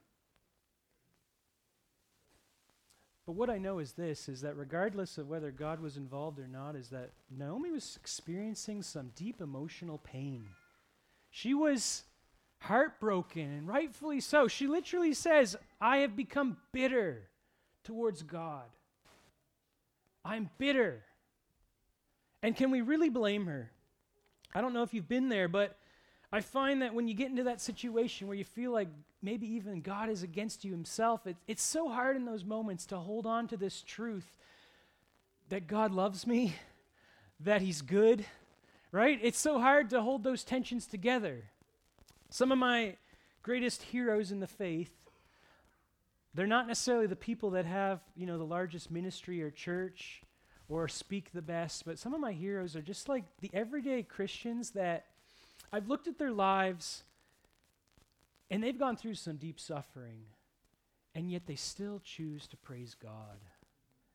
But 3.25 3.31
what 3.31 3.49
I 3.49 3.57
know 3.57 3.79
is 3.79 3.93
this 3.93 4.29
is 4.29 4.41
that 4.41 4.55
regardless 4.55 5.17
of 5.17 5.27
whether 5.27 5.49
God 5.49 5.79
was 5.79 5.97
involved 5.97 6.37
or 6.37 6.47
not, 6.47 6.75
is 6.75 6.89
that 6.89 7.09
Naomi 7.35 7.71
was 7.71 7.97
experiencing 7.99 8.83
some 8.83 9.09
deep 9.15 9.41
emotional 9.41 9.97
pain. 9.97 10.45
She 11.31 11.55
was 11.55 12.03
heartbroken, 12.59 13.51
and 13.51 13.67
rightfully 13.67 14.19
so. 14.19 14.47
She 14.47 14.67
literally 14.67 15.15
says, 15.15 15.55
I 15.81 15.97
have 15.97 16.15
become 16.15 16.57
bitter 16.71 17.29
towards 17.83 18.23
God. 18.23 18.65
I'm 20.23 20.49
bitter. 20.57 21.03
And 22.41 22.55
can 22.55 22.71
we 22.71 22.81
really 22.81 23.09
blame 23.09 23.45
her? 23.47 23.71
I 24.53 24.61
don't 24.61 24.73
know 24.73 24.83
if 24.83 24.93
you've 24.93 25.07
been 25.07 25.29
there, 25.29 25.47
but 25.47 25.77
I 26.31 26.41
find 26.41 26.81
that 26.81 26.93
when 26.93 27.07
you 27.07 27.13
get 27.13 27.29
into 27.29 27.43
that 27.43 27.61
situation 27.61 28.27
where 28.27 28.37
you 28.37 28.43
feel 28.43 28.71
like 28.71 28.89
maybe 29.21 29.47
even 29.47 29.81
God 29.81 30.09
is 30.09 30.23
against 30.23 30.63
you 30.63 30.71
himself, 30.71 31.25
it, 31.27 31.37
it's 31.47 31.63
so 31.63 31.89
hard 31.89 32.15
in 32.15 32.25
those 32.25 32.45
moments 32.45 32.85
to 32.87 32.97
hold 32.97 33.25
on 33.25 33.47
to 33.47 33.57
this 33.57 33.81
truth 33.81 34.37
that 35.49 35.67
God 35.67 35.91
loves 35.91 36.27
me, 36.27 36.55
that 37.39 37.61
He's 37.61 37.81
good, 37.81 38.25
right? 38.91 39.19
It's 39.21 39.39
so 39.39 39.59
hard 39.59 39.89
to 39.89 40.01
hold 40.01 40.23
those 40.23 40.43
tensions 40.43 40.85
together. 40.85 41.45
Some 42.29 42.51
of 42.51 42.57
my 42.57 42.95
greatest 43.41 43.81
heroes 43.83 44.31
in 44.31 44.39
the 44.39 44.47
faith 44.47 44.91
they're 46.39 46.47
not 46.47 46.67
necessarily 46.67 47.05
the 47.05 47.17
people 47.17 47.49
that 47.49 47.65
have, 47.65 47.99
you 48.15 48.25
know, 48.25 48.37
the 48.37 48.45
largest 48.45 48.89
ministry 48.89 49.43
or 49.43 49.51
church 49.51 50.21
or 50.69 50.87
speak 50.87 51.33
the 51.33 51.41
best, 51.41 51.83
but 51.83 51.99
some 51.99 52.13
of 52.13 52.21
my 52.21 52.31
heroes 52.31 52.77
are 52.77 52.81
just 52.81 53.09
like 53.09 53.25
the 53.41 53.49
everyday 53.53 54.03
Christians 54.03 54.69
that 54.69 55.07
I've 55.73 55.89
looked 55.89 56.07
at 56.07 56.17
their 56.17 56.31
lives 56.31 57.03
and 58.49 58.63
they've 58.63 58.79
gone 58.79 58.95
through 58.95 59.15
some 59.15 59.35
deep 59.35 59.59
suffering, 59.59 60.21
and 61.13 61.29
yet 61.29 61.45
they 61.45 61.57
still 61.57 61.99
choose 62.05 62.47
to 62.47 62.55
praise 62.55 62.95
God. 62.95 63.43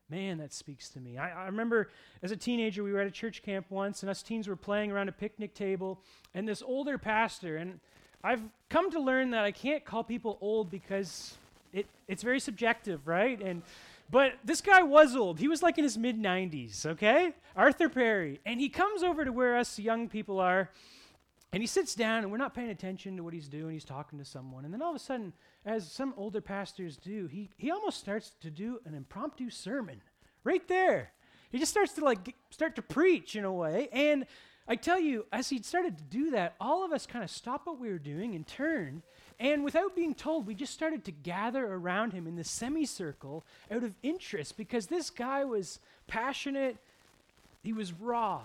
Man, 0.08 0.38
that 0.38 0.54
speaks 0.54 0.88
to 0.90 1.00
me. 1.00 1.18
I, 1.18 1.42
I, 1.42 1.44
remember 1.44 1.90
as 2.22 2.30
a 2.30 2.38
teenager, 2.38 2.82
we 2.82 2.94
were 2.94 3.00
at 3.00 3.06
a 3.06 3.10
church 3.10 3.42
camp 3.42 3.66
once, 3.68 4.02
and 4.02 4.08
us 4.08 4.22
teens 4.22 4.48
were 4.48 4.56
playing 4.56 4.90
around 4.90 5.10
a 5.10 5.12
picnic 5.12 5.52
table, 5.54 6.00
and 6.32 6.48
this 6.48 6.62
older 6.62 6.96
pastor, 6.96 7.58
and 7.58 7.80
I've 8.22 8.40
come 8.70 8.90
to 8.92 8.98
learn 8.98 9.32
that 9.32 9.44
I 9.44 9.52
can't 9.52 9.84
call 9.84 10.02
people 10.02 10.38
old 10.40 10.70
because 10.70 11.36
it, 11.74 11.86
it's 12.08 12.22
very 12.22 12.40
subjective, 12.40 13.06
right? 13.06 13.40
And 13.42 13.62
but 14.10 14.34
this 14.44 14.60
guy 14.60 14.82
was 14.82 15.16
old. 15.16 15.38
He 15.38 15.48
was 15.48 15.62
like 15.62 15.78
in 15.78 15.84
his 15.84 15.98
mid 15.98 16.20
90s, 16.20 16.86
okay? 16.86 17.32
Arthur 17.56 17.88
Perry. 17.88 18.40
And 18.44 18.60
he 18.60 18.68
comes 18.68 19.02
over 19.02 19.24
to 19.24 19.32
where 19.32 19.56
us 19.56 19.78
young 19.78 20.08
people 20.08 20.40
are, 20.40 20.70
and 21.52 21.62
he 21.62 21.66
sits 21.66 21.94
down, 21.94 22.22
and 22.22 22.32
we're 22.32 22.38
not 22.38 22.54
paying 22.54 22.70
attention 22.70 23.16
to 23.16 23.22
what 23.22 23.32
he's 23.32 23.48
doing. 23.48 23.74
He's 23.74 23.84
talking 23.84 24.18
to 24.18 24.24
someone. 24.24 24.64
And 24.64 24.74
then 24.74 24.82
all 24.82 24.90
of 24.90 24.96
a 24.96 25.00
sudden, 25.00 25.32
as 25.64 25.90
some 25.90 26.12
older 26.16 26.40
pastors 26.40 26.96
do, 26.96 27.26
he, 27.26 27.48
he 27.56 27.70
almost 27.70 27.98
starts 27.98 28.32
to 28.40 28.50
do 28.50 28.80
an 28.84 28.94
impromptu 28.94 29.50
sermon 29.50 30.02
right 30.42 30.66
there. 30.68 31.12
He 31.50 31.58
just 31.58 31.70
starts 31.70 31.92
to 31.92 32.04
like 32.04 32.34
start 32.50 32.74
to 32.76 32.82
preach 32.82 33.36
in 33.36 33.44
a 33.44 33.52
way. 33.52 33.88
And 33.92 34.26
I 34.66 34.76
tell 34.76 34.98
you, 34.98 35.26
as 35.32 35.48
he 35.48 35.62
started 35.62 35.96
to 35.98 36.04
do 36.04 36.30
that, 36.30 36.56
all 36.60 36.84
of 36.84 36.92
us 36.92 37.06
kind 37.06 37.22
of 37.22 37.30
stopped 37.30 37.66
what 37.66 37.78
we 37.78 37.88
were 37.88 37.98
doing 37.98 38.34
and 38.34 38.46
turned. 38.46 39.02
And 39.40 39.64
without 39.64 39.96
being 39.96 40.14
told, 40.14 40.46
we 40.46 40.54
just 40.54 40.72
started 40.72 41.04
to 41.04 41.12
gather 41.12 41.66
around 41.66 42.12
him 42.12 42.26
in 42.26 42.36
the 42.36 42.44
semicircle 42.44 43.44
out 43.70 43.82
of 43.82 43.94
interest 44.02 44.56
because 44.56 44.86
this 44.86 45.10
guy 45.10 45.44
was 45.44 45.80
passionate, 46.06 46.76
he 47.62 47.72
was 47.72 47.92
raw. 47.92 48.42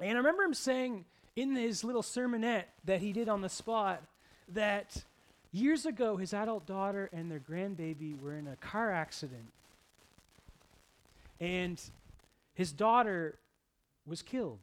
And 0.00 0.10
I 0.10 0.14
remember 0.14 0.42
him 0.42 0.54
saying, 0.54 1.04
in 1.36 1.54
his 1.54 1.84
little 1.84 2.02
sermonette 2.02 2.64
that 2.84 3.00
he 3.00 3.12
did 3.12 3.28
on 3.28 3.40
the 3.40 3.48
spot 3.48 4.02
that 4.48 5.04
years 5.52 5.86
ago 5.86 6.16
his 6.16 6.34
adult 6.34 6.66
daughter 6.66 7.08
and 7.12 7.30
their 7.30 7.40
grandbaby 7.40 8.20
were 8.20 8.36
in 8.36 8.46
a 8.48 8.56
car 8.56 8.90
accident. 8.90 9.52
And 11.40 11.80
his 12.54 12.72
daughter 12.72 13.38
was 14.06 14.22
killed. 14.22 14.58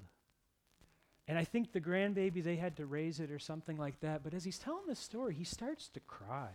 And 1.29 1.37
I 1.37 1.43
think 1.43 1.71
the 1.71 1.79
grandbaby, 1.79 2.43
they 2.43 2.55
had 2.55 2.75
to 2.77 2.87
raise 2.87 3.19
it 3.19 3.29
or 3.29 3.37
something 3.37 3.77
like 3.77 3.99
that. 3.99 4.23
But 4.23 4.33
as 4.33 4.43
he's 4.43 4.57
telling 4.57 4.87
the 4.87 4.95
story, 4.95 5.35
he 5.35 5.43
starts 5.43 5.87
to 5.89 5.99
cry. 5.99 6.49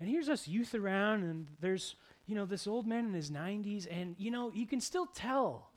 And 0.00 0.08
here's 0.08 0.28
us 0.28 0.48
youth 0.48 0.74
around, 0.74 1.22
and 1.22 1.46
there's, 1.60 1.94
you 2.26 2.34
know, 2.34 2.46
this 2.46 2.66
old 2.66 2.84
man 2.84 3.06
in 3.06 3.14
his 3.14 3.30
90s, 3.30 3.86
and, 3.88 4.16
you 4.18 4.32
know, 4.32 4.50
you 4.52 4.66
can 4.66 4.80
still 4.80 5.06
tell. 5.06 5.70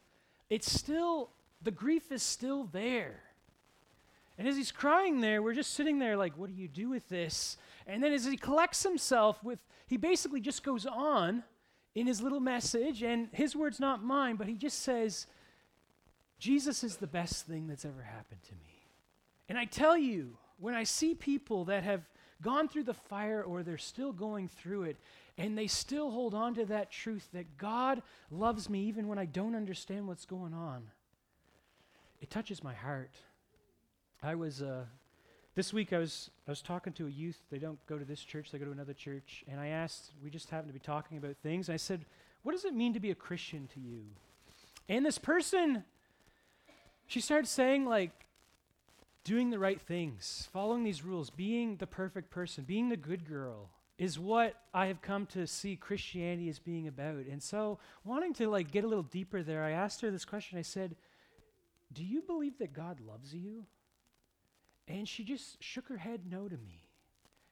It's 0.50 0.72
still 0.72 1.30
the 1.62 1.70
grief 1.70 2.12
is 2.12 2.24
still 2.24 2.64
there. 2.64 3.20
And 4.40 4.48
as 4.48 4.58
he's 4.58 4.72
crying 4.72 5.22
there, 5.22 5.44
we're 5.44 5.54
just 5.54 5.76
sitting 5.76 6.00
there 6.00 6.18
like, 6.18 6.36
what 6.36 6.50
do 6.50 6.60
you 6.60 6.68
do 6.68 6.90
with 6.90 7.08
this? 7.10 7.58
And 7.86 8.04
then 8.04 8.12
as 8.12 8.26
he 8.26 8.38
collects 8.38 8.82
himself 8.82 9.44
with, 9.44 9.60
he 9.86 9.98
basically 9.98 10.42
just 10.42 10.64
goes 10.64 10.88
on 10.88 11.44
in 11.94 12.08
his 12.08 12.22
little 12.22 12.40
message, 12.40 13.04
and 13.04 13.28
his 13.34 13.56
words 13.56 13.80
not 13.80 14.04
mine, 14.04 14.36
but 14.36 14.48
he 14.48 14.56
just 14.56 14.82
says, 14.82 15.28
Jesus 16.44 16.84
is 16.84 16.98
the 16.98 17.08
best 17.08 17.48
thing 17.48 17.68
that's 17.68 17.86
ever 17.86 18.02
happened 18.02 18.44
to 18.44 18.52
me. 18.56 18.86
And 19.48 19.58
I 19.58 19.64
tell 19.64 19.98
you, 19.98 20.36
when 20.60 20.74
I 20.74 20.84
see 20.84 21.16
people 21.16 21.64
that 21.66 21.86
have 21.86 22.02
gone 22.42 22.68
through 22.68 22.84
the 22.84 22.94
fire 22.94 23.42
or 23.42 23.64
they're 23.64 23.78
still 23.78 24.12
going 24.12 24.50
through 24.50 24.84
it, 24.84 24.98
and 25.38 25.58
they 25.58 25.68
still 25.68 26.12
hold 26.12 26.34
on 26.34 26.54
to 26.56 26.66
that 26.66 26.92
truth 26.92 27.30
that 27.32 27.58
God 27.58 28.04
loves 28.30 28.70
me 28.70 28.82
even 28.88 29.08
when 29.08 29.18
I 29.18 29.24
don't 29.24 29.56
understand 29.56 30.06
what's 30.06 30.26
going 30.26 30.54
on, 30.54 30.84
it 32.20 32.30
touches 32.30 32.62
my 32.62 32.74
heart. 32.74 33.16
I 34.22 34.36
was 34.36 34.62
uh, 34.62 34.84
this 35.56 35.72
week. 35.72 35.94
I 35.94 35.98
was 35.98 36.30
I 36.46 36.52
was 36.52 36.62
talking 36.62 36.92
to 36.94 37.08
a 37.08 37.10
youth. 37.10 37.40
They 37.52 37.58
don't 37.58 37.80
go 37.88 37.98
to 37.98 38.04
this 38.04 38.22
church. 38.22 38.52
They 38.52 38.60
go 38.60 38.66
to 38.66 38.72
another 38.72 38.94
church. 38.94 39.46
And 39.48 39.62
I 39.62 39.68
asked. 39.68 40.12
We 40.22 40.30
just 40.30 40.50
happened 40.50 40.74
to 40.74 40.74
be 40.74 40.86
talking 40.86 41.18
about 41.18 41.38
things. 41.38 41.70
I 41.70 41.78
said, 41.78 42.04
"What 42.42 42.52
does 42.52 42.66
it 42.66 42.74
mean 42.74 42.94
to 42.96 43.00
be 43.00 43.12
a 43.12 43.16
Christian 43.16 43.70
to 43.76 43.80
you?" 43.80 44.04
And 44.90 45.06
this 45.06 45.18
person, 45.18 45.86
she 47.14 47.22
started 47.22 47.48
saying 47.48 47.86
like, 47.86 48.26
doing 49.24 49.52
the 49.52 49.60
right 49.60 49.80
things, 49.80 50.50
following 50.52 50.84
these 50.84 51.04
rules, 51.04 51.30
being 51.30 51.78
the 51.78 51.86
perfect 51.86 52.32
person, 52.32 52.64
being 52.64 52.90
the 52.90 52.98
good 52.98 53.24
girl 53.30 53.70
is 54.00 54.18
what 54.18 54.56
I 54.74 54.88
have 54.88 55.00
come 55.04 55.28
to 55.28 55.46
see 55.46 55.76
Christianity 55.76 56.50
as 56.50 56.58
being 56.58 56.88
about. 56.88 57.28
And 57.28 57.42
so, 57.42 57.78
wanting 58.04 58.34
to 58.34 58.50
like 58.50 58.72
get 58.72 58.84
a 58.84 58.88
little 58.88 59.04
deeper 59.04 59.44
there, 59.44 59.64
I 59.64 59.70
asked 59.70 60.02
her 60.02 60.10
this 60.10 60.26
question. 60.26 60.58
I 60.58 60.64
said, 60.64 60.96
"Do 61.94 62.04
you 62.04 62.24
believe 62.24 62.58
that 62.58 62.74
God 62.74 63.00
loves 63.00 63.32
you?" 63.36 63.68
And 64.88 65.08
she 65.08 65.24
just 65.24 65.62
shook 65.62 65.90
her 65.90 65.98
head 65.98 66.22
no 66.28 66.50
to 66.50 66.58
me. 66.58 66.90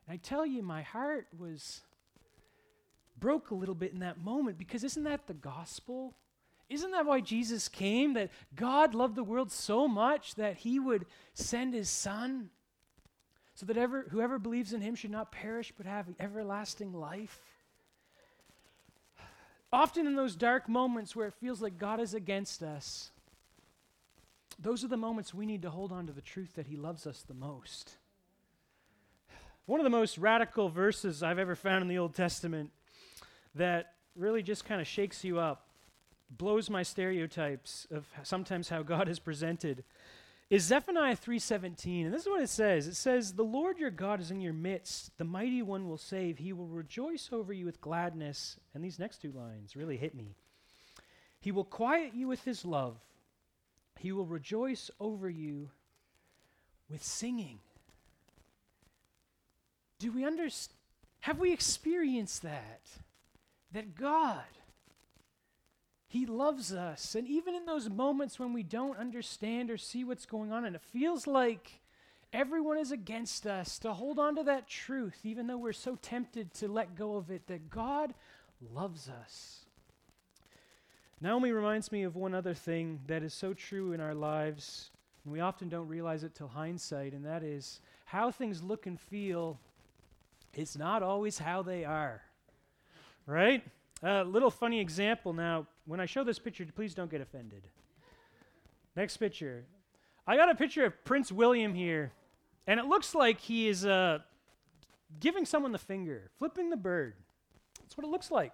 And 0.07 0.15
I 0.15 0.17
tell 0.17 0.43
you, 0.43 0.63
my 0.63 0.81
heart 0.81 1.27
was 1.37 1.81
broke 3.19 3.51
a 3.51 3.55
little 3.55 3.75
bit 3.75 3.93
in 3.93 3.99
that 3.99 4.19
moment 4.19 4.57
because 4.57 4.83
isn't 4.83 5.03
that 5.03 5.27
the 5.27 5.35
gospel? 5.35 6.15
Isn't 6.71 6.91
that 6.91 7.05
why 7.05 7.19
Jesus 7.19 7.67
came? 7.67 8.13
That 8.13 8.31
God 8.55 8.95
loved 8.95 9.15
the 9.15 9.23
world 9.23 9.51
so 9.51 9.87
much 9.87 10.35
that 10.35 10.57
he 10.57 10.79
would 10.79 11.05
send 11.33 11.73
his 11.73 11.89
son 11.89 12.49
so 13.55 13.65
that 13.65 13.77
ever, 13.77 14.05
whoever 14.09 14.39
believes 14.39 14.71
in 14.71 14.79
him 14.79 14.95
should 14.95 15.11
not 15.11 15.31
perish 15.31 15.73
but 15.75 15.85
have 15.85 16.07
everlasting 16.17 16.93
life? 16.93 17.41
Often 19.73 20.07
in 20.07 20.15
those 20.15 20.35
dark 20.35 20.69
moments 20.69 21.15
where 21.15 21.27
it 21.27 21.33
feels 21.33 21.61
like 21.61 21.77
God 21.77 21.99
is 21.99 22.13
against 22.13 22.63
us, 22.63 23.11
those 24.57 24.83
are 24.83 24.87
the 24.87 24.97
moments 24.97 25.33
we 25.33 25.45
need 25.45 25.61
to 25.63 25.69
hold 25.69 25.91
on 25.91 26.07
to 26.07 26.13
the 26.13 26.21
truth 26.21 26.55
that 26.55 26.67
He 26.67 26.77
loves 26.77 27.05
us 27.05 27.21
the 27.21 27.33
most. 27.33 27.97
One 29.65 29.79
of 29.79 29.83
the 29.83 29.89
most 29.89 30.17
radical 30.17 30.69
verses 30.69 31.21
I've 31.21 31.39
ever 31.39 31.55
found 31.55 31.81
in 31.81 31.87
the 31.87 31.97
Old 31.97 32.15
Testament 32.15 32.71
that 33.55 33.93
really 34.15 34.43
just 34.43 34.65
kind 34.65 34.79
of 34.79 34.87
shakes 34.87 35.23
you 35.23 35.39
up, 35.39 35.67
blows 36.37 36.69
my 36.69 36.83
stereotypes 36.83 37.87
of 37.91 38.07
sometimes 38.23 38.69
how 38.69 38.83
God 38.83 39.07
is 39.07 39.19
presented, 39.19 39.83
is 40.49 40.63
Zephaniah 40.63 41.15
3:17. 41.15 42.05
And 42.05 42.13
this 42.13 42.23
is 42.23 42.29
what 42.29 42.41
it 42.41 42.49
says. 42.49 42.87
It 42.87 42.95
says, 42.95 43.33
"The 43.33 43.43
Lord 43.43 43.77
your 43.77 43.91
God 43.91 44.19
is 44.19 44.31
in 44.31 44.41
your 44.41 44.53
midst; 44.53 45.17
the 45.17 45.23
mighty 45.23 45.61
one 45.61 45.87
will 45.87 45.97
save. 45.97 46.39
He 46.39 46.51
will 46.51 46.67
rejoice 46.67 47.29
over 47.31 47.53
you 47.53 47.65
with 47.65 47.81
gladness." 47.81 48.59
And 48.73 48.83
these 48.83 48.99
next 48.99 49.19
two 49.21 49.31
lines 49.31 49.75
really 49.75 49.97
hit 49.97 50.13
me. 50.13 50.35
He 51.39 51.51
will 51.51 51.63
quiet 51.63 52.13
you 52.13 52.27
with 52.27 52.43
his 52.43 52.65
love. 52.65 52.99
He 53.97 54.11
will 54.11 54.25
rejoice 54.25 54.91
over 54.99 55.29
you 55.29 55.71
with 56.89 57.03
singing. 57.03 57.59
Do 59.99 60.11
we 60.11 60.25
understand? 60.25 60.77
Have 61.21 61.39
we 61.39 61.53
experienced 61.53 62.41
that? 62.41 62.81
That 63.71 63.95
God, 63.95 64.43
He 66.11 66.25
loves 66.25 66.73
us. 66.73 67.15
And 67.15 67.25
even 67.25 67.55
in 67.55 67.65
those 67.65 67.89
moments 67.89 68.37
when 68.37 68.51
we 68.51 68.63
don't 68.63 68.97
understand 68.97 69.71
or 69.71 69.77
see 69.77 70.03
what's 70.03 70.25
going 70.25 70.51
on, 70.51 70.65
and 70.65 70.75
it 70.75 70.81
feels 70.81 71.25
like 71.25 71.79
everyone 72.33 72.77
is 72.77 72.91
against 72.91 73.47
us, 73.47 73.79
to 73.79 73.93
hold 73.93 74.19
on 74.19 74.35
to 74.35 74.43
that 74.43 74.67
truth, 74.67 75.21
even 75.23 75.47
though 75.47 75.57
we're 75.57 75.71
so 75.71 75.97
tempted 76.01 76.53
to 76.55 76.67
let 76.67 76.97
go 76.97 77.15
of 77.15 77.31
it, 77.31 77.47
that 77.47 77.69
God 77.69 78.13
loves 78.73 79.07
us. 79.07 79.59
Naomi 81.21 81.53
reminds 81.53 81.93
me 81.93 82.03
of 82.03 82.17
one 82.17 82.35
other 82.35 82.53
thing 82.53 82.99
that 83.07 83.23
is 83.23 83.33
so 83.33 83.53
true 83.53 83.93
in 83.93 84.01
our 84.01 84.13
lives, 84.13 84.91
and 85.23 85.31
we 85.31 85.39
often 85.39 85.69
don't 85.69 85.87
realize 85.87 86.25
it 86.25 86.35
till 86.35 86.49
hindsight, 86.49 87.13
and 87.13 87.25
that 87.25 87.41
is 87.41 87.79
how 88.03 88.31
things 88.31 88.61
look 88.61 88.85
and 88.85 88.99
feel 88.99 89.57
is 90.55 90.77
not 90.77 91.03
always 91.03 91.39
how 91.39 91.61
they 91.61 91.85
are. 91.85 92.21
Right? 93.25 93.63
A 94.03 94.09
uh, 94.09 94.23
little 94.23 94.51
funny 94.51 94.81
example 94.81 95.31
now. 95.31 95.67
When 95.91 95.99
I 95.99 96.05
show 96.05 96.23
this 96.23 96.39
picture, 96.39 96.65
please 96.73 96.93
don't 96.93 97.11
get 97.11 97.19
offended. 97.19 97.63
Next 98.95 99.17
picture. 99.17 99.65
I 100.25 100.37
got 100.37 100.49
a 100.49 100.55
picture 100.55 100.85
of 100.85 100.93
Prince 101.03 101.33
William 101.33 101.73
here, 101.73 102.13
and 102.65 102.79
it 102.79 102.85
looks 102.85 103.13
like 103.13 103.41
he 103.41 103.67
is 103.67 103.85
uh, 103.85 104.19
giving 105.19 105.45
someone 105.45 105.73
the 105.73 105.77
finger, 105.77 106.31
flipping 106.39 106.69
the 106.69 106.77
bird. 106.77 107.15
That's 107.81 107.97
what 107.97 108.07
it 108.07 108.09
looks 108.09 108.31
like. 108.31 108.53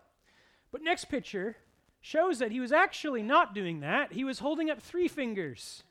But 0.71 0.81
next 0.81 1.05
picture, 1.05 1.57
shows 2.01 2.39
that 2.39 2.51
he 2.51 2.59
was 2.59 2.71
actually 2.71 3.21
not 3.21 3.53
doing 3.53 3.81
that. 3.81 4.13
He 4.13 4.23
was 4.23 4.39
holding 4.39 4.71
up 4.71 4.81
three 4.81 5.07
fingers. 5.07 5.83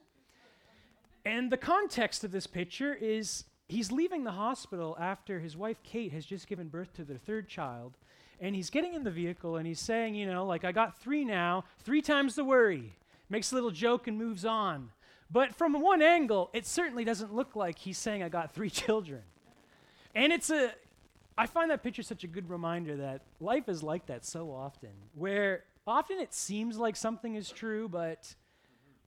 And 1.25 1.53
the 1.53 1.57
context 1.57 2.25
of 2.25 2.33
this 2.33 2.49
picture 2.49 2.93
is 2.93 3.45
he's 3.69 3.93
leaving 3.93 4.25
the 4.25 4.33
hospital 4.33 4.97
after 4.99 5.39
his 5.39 5.57
wife 5.57 5.81
Kate 5.85 6.11
has 6.11 6.27
just 6.27 6.49
given 6.49 6.67
birth 6.67 6.93
to 6.95 7.05
their 7.05 7.19
third 7.19 7.49
child. 7.49 7.99
And 8.40 8.55
he's 8.55 8.70
getting 8.70 8.94
in 8.94 9.05
the 9.05 9.11
vehicle 9.11 9.57
and 9.57 9.66
he's 9.66 9.81
saying, 9.81 10.14
you 10.14 10.27
know, 10.27 10.44
like, 10.44 10.64
I 10.64 10.72
got 10.72 10.99
three 10.99 11.25
now, 11.25 11.64
three 11.81 12.03
times 12.03 12.35
the 12.35 12.44
worry. 12.44 12.92
Makes 13.29 13.53
a 13.53 13.55
little 13.55 13.70
joke 13.70 14.07
and 14.07 14.18
moves 14.18 14.44
on. 14.44 14.90
But 15.31 15.55
from 15.55 15.72
one 15.81 16.03
angle, 16.03 16.51
it 16.53 16.66
certainly 16.66 17.05
doesn't 17.05 17.35
look 17.35 17.57
like 17.57 17.79
he's 17.79 17.99
saying, 17.99 18.22
I 18.22 18.29
got 18.29 18.55
three 18.55 18.70
children. 18.85 19.22
And 20.14 20.33
it's 20.33 20.51
a, 20.51 20.72
I 21.37 21.46
find 21.46 21.70
that 21.70 21.83
picture 21.83 22.03
such 22.03 22.25
a 22.25 22.27
good 22.27 22.49
reminder 22.49 22.96
that 22.96 23.22
life 23.40 23.68
is 23.68 23.83
like 23.83 24.07
that 24.07 24.25
so 24.25 24.51
often, 24.51 24.90
where 25.14 25.64
often 25.87 26.18
it 26.18 26.33
seems 26.33 26.79
like 26.79 26.96
something 26.96 27.35
is 27.35 27.51
true, 27.51 27.88
but 27.88 28.35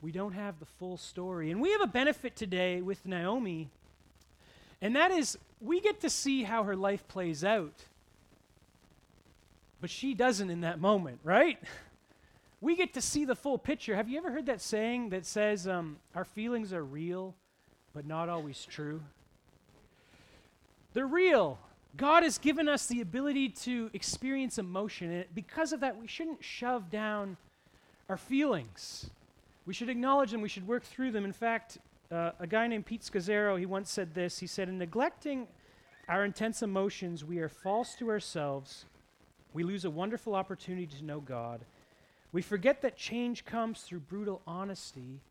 we 0.02 0.12
don't 0.12 0.34
have 0.34 0.60
the 0.60 0.66
full 0.66 0.98
story. 0.98 1.52
And 1.52 1.62
we 1.62 1.72
have 1.72 1.82
a 1.82 1.88
benefit 1.88 2.36
today 2.36 2.82
with 2.82 3.06
Naomi, 3.06 3.70
and 4.82 4.96
that 4.96 5.12
is 5.12 5.38
we 5.60 5.82
get 5.82 6.00
to 6.02 6.10
see 6.10 6.44
how 6.44 6.64
her 6.64 6.76
life 6.76 7.08
plays 7.08 7.44
out. 7.44 7.86
But 9.82 9.90
she 9.90 10.14
doesn't 10.14 10.50
in 10.50 10.62
that 10.62 10.80
moment, 10.80 11.20
right? 11.24 11.58
We 12.62 12.76
get 12.76 12.94
to 12.96 13.02
see 13.02 13.24
the 13.24 13.36
full 13.36 13.58
picture. 13.58 13.96
Have 13.96 14.10
you 14.10 14.18
ever 14.18 14.32
heard 14.32 14.48
that 14.48 14.62
saying 14.62 15.10
that 15.10 15.26
says, 15.26 15.68
um, 15.68 15.98
Our 16.14 16.26
feelings 16.26 16.74
are 16.74 16.84
real, 16.84 17.36
but 17.94 18.06
not 18.06 18.28
always 18.28 18.66
true? 18.66 19.02
They're 20.94 21.08
real. 21.08 21.60
God 21.96 22.24
has 22.24 22.38
given 22.38 22.68
us 22.68 22.86
the 22.86 23.02
ability 23.02 23.50
to 23.50 23.90
experience 23.94 24.58
emotion, 24.58 25.12
and 25.12 25.26
because 25.34 25.74
of 25.74 25.80
that, 25.80 26.00
we 26.00 26.08
shouldn't 26.08 26.44
shove 26.44 26.90
down 26.90 27.38
our 28.10 28.18
feelings. 28.18 29.10
We 29.66 29.74
should 29.74 29.90
acknowledge 29.90 30.32
them, 30.32 30.42
we 30.42 30.50
should 30.50 30.68
work 30.68 30.84
through 30.84 31.12
them. 31.12 31.26
In 31.26 31.34
fact, 31.34 31.78
uh, 32.12 32.32
a 32.40 32.48
guy 32.48 32.68
named 32.68 32.86
Pete 32.86 33.02
Scazzero, 33.02 33.58
he 33.58 33.66
once 33.66 33.92
said 33.92 34.14
this. 34.14 34.40
He 34.40 34.48
said, 34.48 34.68
In 34.68 34.78
neglecting 34.78 35.48
our 36.08 36.26
intense 36.26 36.62
emotions, 36.62 37.24
we 37.24 37.40
are 37.40 37.50
false 37.50 37.96
to 37.96 38.10
ourselves. 38.10 38.86
We 39.54 39.64
lose 39.64 39.86
a 39.86 39.90
wonderful 39.90 40.36
opportunity 40.36 40.88
to 40.98 41.04
know 41.04 41.20
God. 41.20 41.62
We 42.32 42.42
forget 42.42 42.82
that 42.82 42.96
change 42.96 43.46
comes 43.46 43.82
through 43.82 44.02
brutal 44.02 44.42
honesty 44.46 45.22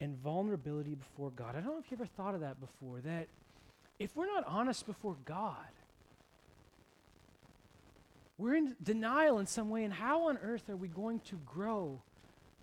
and 0.00 0.16
vulnerability 0.16 0.94
before 0.94 1.30
God. 1.30 1.50
I 1.50 1.60
don't 1.60 1.74
know 1.74 1.78
if 1.78 1.90
you 1.90 1.96
ever 1.96 2.06
thought 2.06 2.34
of 2.34 2.40
that 2.40 2.60
before, 2.60 3.00
that 3.00 3.28
if 3.98 4.16
we're 4.16 4.26
not 4.26 4.44
honest 4.46 4.86
before 4.86 5.16
God, 5.24 5.56
we're 8.38 8.56
in 8.56 8.74
denial 8.82 9.38
in 9.38 9.46
some 9.46 9.70
way, 9.70 9.84
and 9.84 9.92
how 9.92 10.28
on 10.28 10.38
earth 10.38 10.68
are 10.68 10.76
we 10.76 10.88
going 10.88 11.20
to 11.20 11.38
grow 11.46 12.00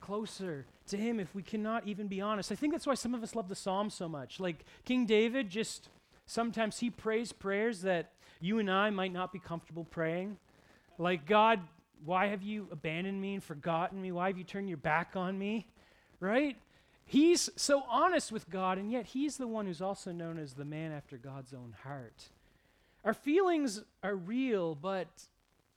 closer 0.02 0.66
to 0.88 0.98
Him 0.98 1.20
if 1.20 1.34
we 1.34 1.44
cannot 1.44 1.88
even 1.88 2.08
be 2.08 2.20
honest? 2.20 2.52
I 2.52 2.56
think 2.56 2.74
that's 2.74 2.88
why 2.88 2.96
some 2.96 3.14
of 3.14 3.24
us 3.24 3.36
love 3.36 3.48
the 3.48 3.56
Psalms 3.56 3.94
so 3.94 4.10
much. 4.10 4.40
Like 4.40 4.66
King 4.84 5.06
David, 5.06 5.50
just 5.50 5.88
sometimes 6.26 6.80
he 6.80 6.90
prays 6.90 7.32
prayers 7.32 7.82
that 7.84 8.12
you 8.42 8.60
and 8.60 8.70
I 8.70 8.90
might 8.90 9.14
not 9.14 9.32
be 9.32 9.40
comfortable 9.40 9.86
praying. 9.86 10.38
Like, 11.00 11.26
God, 11.26 11.62
why 12.06 12.28
have 12.28 12.44
you 12.44 12.68
abandoned 12.72 13.20
me 13.20 13.34
and 13.34 13.44
forgotten 13.44 14.00
me? 14.02 14.12
Why 14.12 14.28
have 14.28 14.38
you 14.38 14.44
turned 14.44 14.68
your 14.68 14.78
back 14.78 15.16
on 15.16 15.40
me? 15.40 15.66
Right? 16.20 16.58
He's 17.06 17.50
so 17.56 17.84
honest 17.90 18.32
with 18.32 18.50
God, 18.50 18.78
and 18.78 18.92
yet 18.92 19.08
he's 19.08 19.38
the 19.38 19.48
one 19.48 19.66
who's 19.66 19.82
also 19.82 20.12
known 20.12 20.38
as 20.38 20.54
the 20.54 20.66
man 20.66 20.92
after 20.92 21.18
God's 21.18 21.54
own 21.54 21.74
heart. 21.84 22.30
Our 23.04 23.14
feelings 23.14 23.82
are 24.04 24.16
real, 24.16 24.76
but 24.76 25.08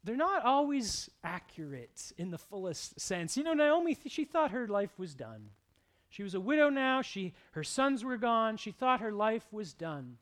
they're 0.04 0.16
not 0.16 0.44
always 0.44 1.08
accurate 1.22 2.12
in 2.18 2.32
the 2.32 2.38
fullest 2.38 3.00
sense. 3.00 3.36
You 3.36 3.44
know, 3.44 3.54
Naomi, 3.54 3.94
th- 3.94 4.12
she 4.12 4.24
thought 4.24 4.50
her 4.50 4.66
life 4.66 4.98
was 4.98 5.14
done. 5.14 5.50
She 6.10 6.24
was 6.24 6.34
a 6.34 6.40
widow 6.40 6.68
now. 6.68 7.00
She, 7.00 7.32
her 7.52 7.64
sons 7.64 8.04
were 8.04 8.18
gone. 8.18 8.56
She 8.56 8.72
thought 8.72 9.00
her 9.00 9.12
life 9.12 9.46
was 9.52 9.72
done. 9.72 10.18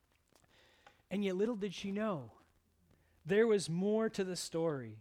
And 1.10 1.24
yet, 1.24 1.36
little 1.36 1.56
did 1.56 1.74
she 1.74 1.90
know, 1.90 2.30
there 3.30 3.46
was 3.46 3.70
more 3.70 4.08
to 4.10 4.24
the 4.24 4.36
story. 4.36 4.96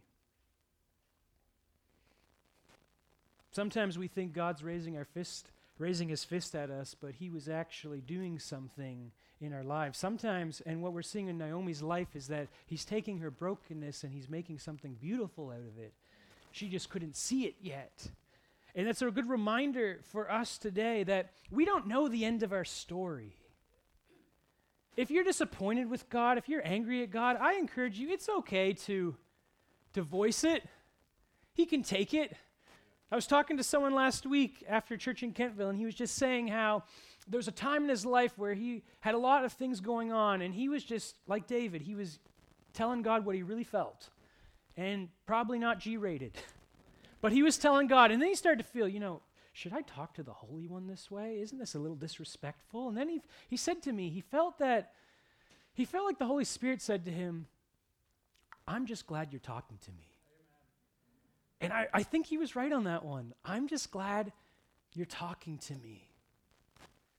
Sometimes 3.52 3.98
we 3.98 4.08
think 4.08 4.34
God's 4.34 4.64
raising 4.64 4.96
our 4.96 5.04
fist, 5.04 5.52
raising 5.80 6.10
his 6.10 6.24
fist 6.24 6.56
at 6.56 6.70
us, 6.70 6.96
but 7.00 7.16
he 7.16 7.30
was 7.30 7.50
actually 7.50 8.02
doing 8.02 8.40
something 8.40 9.12
in 9.42 9.54
our 9.54 9.64
lives. 9.64 9.98
Sometimes, 9.98 10.62
and 10.62 10.82
what 10.84 10.94
we're 10.94 11.02
seeing 11.02 11.28
in 11.28 11.38
Naomi's 11.38 11.82
life 11.82 12.16
is 12.16 12.28
that 12.28 12.48
he's 12.68 12.86
taking 12.86 13.18
her 13.20 13.32
brokenness 13.32 14.04
and 14.04 14.14
he's 14.14 14.30
making 14.30 14.60
something 14.60 14.96
beautiful 15.02 15.50
out 15.50 15.58
of 15.58 15.82
it. 15.82 15.94
She 16.52 16.70
just 16.70 16.90
couldn't 16.90 17.16
see 17.16 17.46
it 17.46 17.56
yet. 17.62 18.10
And 18.76 18.88
that's 18.88 19.02
a 19.02 19.10
good 19.10 19.30
reminder 19.30 20.00
for 20.04 20.32
us 20.32 20.58
today 20.58 21.04
that 21.06 21.32
we 21.50 21.66
don't 21.66 21.88
know 21.88 22.08
the 22.08 22.26
end 22.26 22.44
of 22.44 22.54
our 22.54 22.66
story. 22.66 23.34
If 24.96 25.12
you're 25.12 25.24
disappointed 25.24 25.90
with 25.90 26.10
God, 26.10 26.38
if 26.38 26.50
you're 26.50 26.66
angry 26.66 27.04
at 27.04 27.12
God, 27.12 27.38
I 27.40 27.54
encourage 27.54 27.98
you, 28.00 28.10
it's 28.10 28.30
okay 28.30 28.74
to, 28.74 29.16
to 29.94 30.02
voice 30.02 30.44
it. 30.44 30.64
He 31.54 31.66
can 31.66 31.84
take 31.84 32.14
it. 32.14 32.36
I 33.12 33.16
was 33.16 33.26
talking 33.26 33.58
to 33.58 33.64
someone 33.64 33.94
last 33.94 34.26
week 34.26 34.64
after 34.68 34.96
church 34.96 35.24
in 35.24 35.34
Kentville, 35.34 35.70
and 35.70 35.78
he 35.78 35.86
was 35.86 35.96
just 35.96 36.16
saying 36.16 36.48
how 36.48 36.84
there 37.28 37.38
was 37.38 37.48
a 37.48 37.52
time 37.52 37.84
in 37.84 37.90
his 37.90 38.06
life 38.06 38.38
where 38.38 38.54
he 38.54 38.84
had 39.00 39.16
a 39.16 39.18
lot 39.18 39.46
of 39.46 39.54
things 39.54 39.80
going 39.80 40.12
on, 40.12 40.42
and 40.42 40.54
he 40.54 40.70
was 40.70 40.84
just 40.84 41.16
like 41.28 41.48
David. 41.48 41.82
He 41.82 41.96
was 41.96 42.20
telling 42.74 43.02
God 43.02 43.26
what 43.26 43.36
he 43.36 43.42
really 43.42 43.64
felt, 43.64 44.10
and 44.78 45.10
probably 45.26 45.60
not 45.60 45.80
G 45.80 45.98
rated. 45.98 46.38
but 47.22 47.32
he 47.32 47.42
was 47.42 47.58
telling 47.58 47.88
God, 47.88 48.12
and 48.12 48.22
then 48.22 48.30
he 48.30 48.36
started 48.36 48.64
to 48.64 48.70
feel, 48.70 48.88
you 48.88 49.00
know, 49.00 49.22
should 49.60 49.74
I 49.74 49.82
talk 49.82 50.14
to 50.14 50.24
the 50.24 50.32
Holy 50.32 50.68
One 50.68 50.88
this 50.88 51.12
way? 51.12 51.42
Isn't 51.42 51.58
this 51.58 51.76
a 51.76 51.80
little 51.80 51.98
disrespectful? 51.98 52.88
And 52.88 52.98
then 52.98 53.10
he, 53.10 53.22
he 53.50 53.58
said 53.58 53.84
to 53.84 53.92
me, 53.92 54.10
he 54.10 54.22
felt 54.22 54.58
that, 54.60 54.94
he 55.74 55.84
felt 55.84 56.06
like 56.06 56.18
the 56.18 56.26
Holy 56.26 56.46
Spirit 56.46 56.82
said 56.82 57.04
to 57.04 57.12
him, 57.12 57.46
I'm 58.66 58.86
just 58.86 59.06
glad 59.06 59.34
you're 59.34 59.42
talking 59.42 59.78
to 59.84 59.92
me. 59.92 60.08
And 61.60 61.74
I, 61.74 61.88
I 61.94 62.04
think 62.04 62.26
he 62.26 62.38
was 62.38 62.56
right 62.56 62.72
on 62.72 62.86
that 62.86 63.04
one. 63.04 63.34
I'm 63.44 63.68
just 63.68 63.92
glad 63.92 64.32
you're 64.94 65.06
talking 65.06 65.58
to 65.58 65.74
me. 65.74 66.10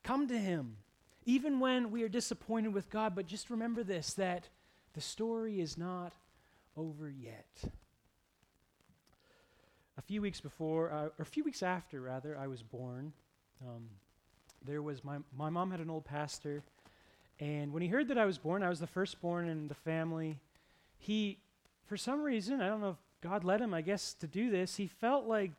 Come 0.03 0.26
to 0.29 0.38
him, 0.38 0.79
even 1.26 1.61
when 1.61 1.90
we 1.90 2.05
are 2.05 2.09
disappointed 2.09 2.72
with 2.72 2.88
God. 2.88 3.14
But 3.14 3.26
just 3.26 3.50
remember 3.50 3.83
this 3.83 4.14
that 4.14 4.48
the 4.94 5.03
story 5.03 5.61
is 5.61 5.76
not 5.76 6.14
over 6.74 7.11
yet. 7.11 7.70
A 10.00 10.02
few 10.02 10.22
weeks 10.22 10.40
before, 10.40 10.90
uh, 10.90 11.04
or 11.04 11.20
a 11.20 11.26
few 11.26 11.44
weeks 11.44 11.62
after, 11.62 12.00
rather, 12.00 12.34
I 12.34 12.46
was 12.46 12.62
born. 12.62 13.12
Um, 13.60 13.82
there 14.64 14.80
was 14.80 15.04
my, 15.04 15.18
my 15.36 15.50
mom 15.50 15.70
had 15.70 15.80
an 15.80 15.90
old 15.90 16.06
pastor, 16.06 16.62
and 17.38 17.70
when 17.70 17.82
he 17.82 17.88
heard 17.88 18.08
that 18.08 18.16
I 18.16 18.24
was 18.24 18.38
born, 18.38 18.62
I 18.62 18.70
was 18.70 18.80
the 18.80 18.86
firstborn 18.86 19.46
in 19.46 19.68
the 19.68 19.74
family. 19.74 20.38
He, 20.96 21.36
for 21.84 21.98
some 21.98 22.22
reason, 22.22 22.62
I 22.62 22.68
don't 22.68 22.80
know 22.80 22.92
if 22.92 22.96
God 23.20 23.44
led 23.44 23.60
him, 23.60 23.74
I 23.74 23.82
guess, 23.82 24.14
to 24.14 24.26
do 24.26 24.50
this. 24.50 24.76
He 24.76 24.86
felt 24.86 25.26
like 25.26 25.50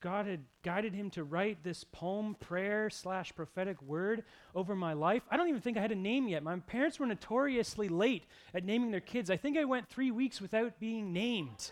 God 0.00 0.26
had 0.26 0.40
guided 0.64 0.92
him 0.92 1.08
to 1.10 1.22
write 1.22 1.62
this 1.62 1.84
poem, 1.84 2.34
prayer 2.40 2.90
slash 2.90 3.32
prophetic 3.36 3.80
word 3.82 4.24
over 4.52 4.74
my 4.74 4.94
life. 4.94 5.22
I 5.30 5.36
don't 5.36 5.48
even 5.48 5.60
think 5.60 5.76
I 5.78 5.80
had 5.80 5.92
a 5.92 5.96
name 5.96 6.26
yet. 6.26 6.42
My 6.42 6.56
parents 6.56 6.98
were 6.98 7.06
notoriously 7.06 7.88
late 7.88 8.24
at 8.52 8.64
naming 8.64 8.90
their 8.90 8.98
kids. 8.98 9.30
I 9.30 9.36
think 9.36 9.56
I 9.56 9.64
went 9.64 9.88
three 9.88 10.10
weeks 10.10 10.40
without 10.40 10.80
being 10.80 11.12
named. 11.12 11.70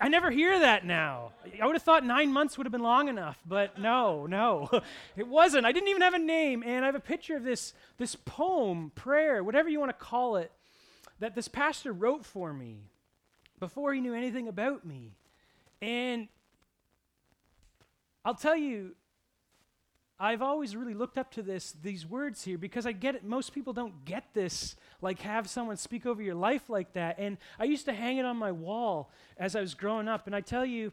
I 0.00 0.08
never 0.08 0.30
hear 0.30 0.58
that 0.58 0.84
now. 0.84 1.32
I 1.60 1.66
would 1.66 1.74
have 1.74 1.82
thought 1.82 2.04
nine 2.04 2.32
months 2.32 2.56
would 2.56 2.66
have 2.66 2.72
been 2.72 2.82
long 2.82 3.08
enough, 3.08 3.38
but 3.46 3.78
no, 3.78 4.26
no, 4.26 4.68
it 5.16 5.26
wasn't. 5.26 5.66
I 5.66 5.72
didn't 5.72 5.88
even 5.88 6.02
have 6.02 6.14
a 6.14 6.18
name, 6.18 6.62
and 6.64 6.84
I 6.84 6.86
have 6.86 6.94
a 6.94 7.00
picture 7.00 7.36
of 7.36 7.44
this 7.44 7.74
this 7.98 8.16
poem, 8.16 8.92
prayer, 8.94 9.42
whatever 9.42 9.68
you 9.68 9.78
want 9.78 9.90
to 9.90 10.04
call 10.04 10.36
it, 10.36 10.52
that 11.20 11.34
this 11.34 11.48
pastor 11.48 11.92
wrote 11.92 12.24
for 12.24 12.52
me 12.52 12.90
before 13.60 13.94
he 13.94 14.00
knew 14.00 14.14
anything 14.14 14.48
about 14.48 14.84
me. 14.84 15.12
And 15.80 16.28
I'll 18.24 18.34
tell 18.34 18.56
you, 18.56 18.94
I've 20.18 20.42
always 20.42 20.76
really 20.76 20.94
looked 20.94 21.18
up 21.18 21.32
to 21.32 21.42
this, 21.42 21.72
these 21.82 22.06
words 22.06 22.44
here, 22.44 22.56
because 22.56 22.86
I 22.86 22.92
get 22.92 23.16
it. 23.16 23.24
Most 23.24 23.52
people 23.52 23.72
don't 23.72 24.04
get 24.04 24.32
this, 24.32 24.76
like 25.02 25.20
have 25.20 25.48
someone 25.48 25.76
speak 25.76 26.06
over 26.06 26.22
your 26.22 26.36
life 26.36 26.70
like 26.70 26.92
that. 26.92 27.18
And 27.18 27.36
I 27.58 27.64
used 27.64 27.86
to 27.86 27.92
hang 27.92 28.18
it 28.18 28.24
on 28.24 28.36
my 28.36 28.52
wall 28.52 29.10
as 29.36 29.56
I 29.56 29.60
was 29.60 29.74
growing 29.74 30.06
up. 30.06 30.26
And 30.26 30.36
I 30.36 30.40
tell 30.40 30.64
you, 30.64 30.92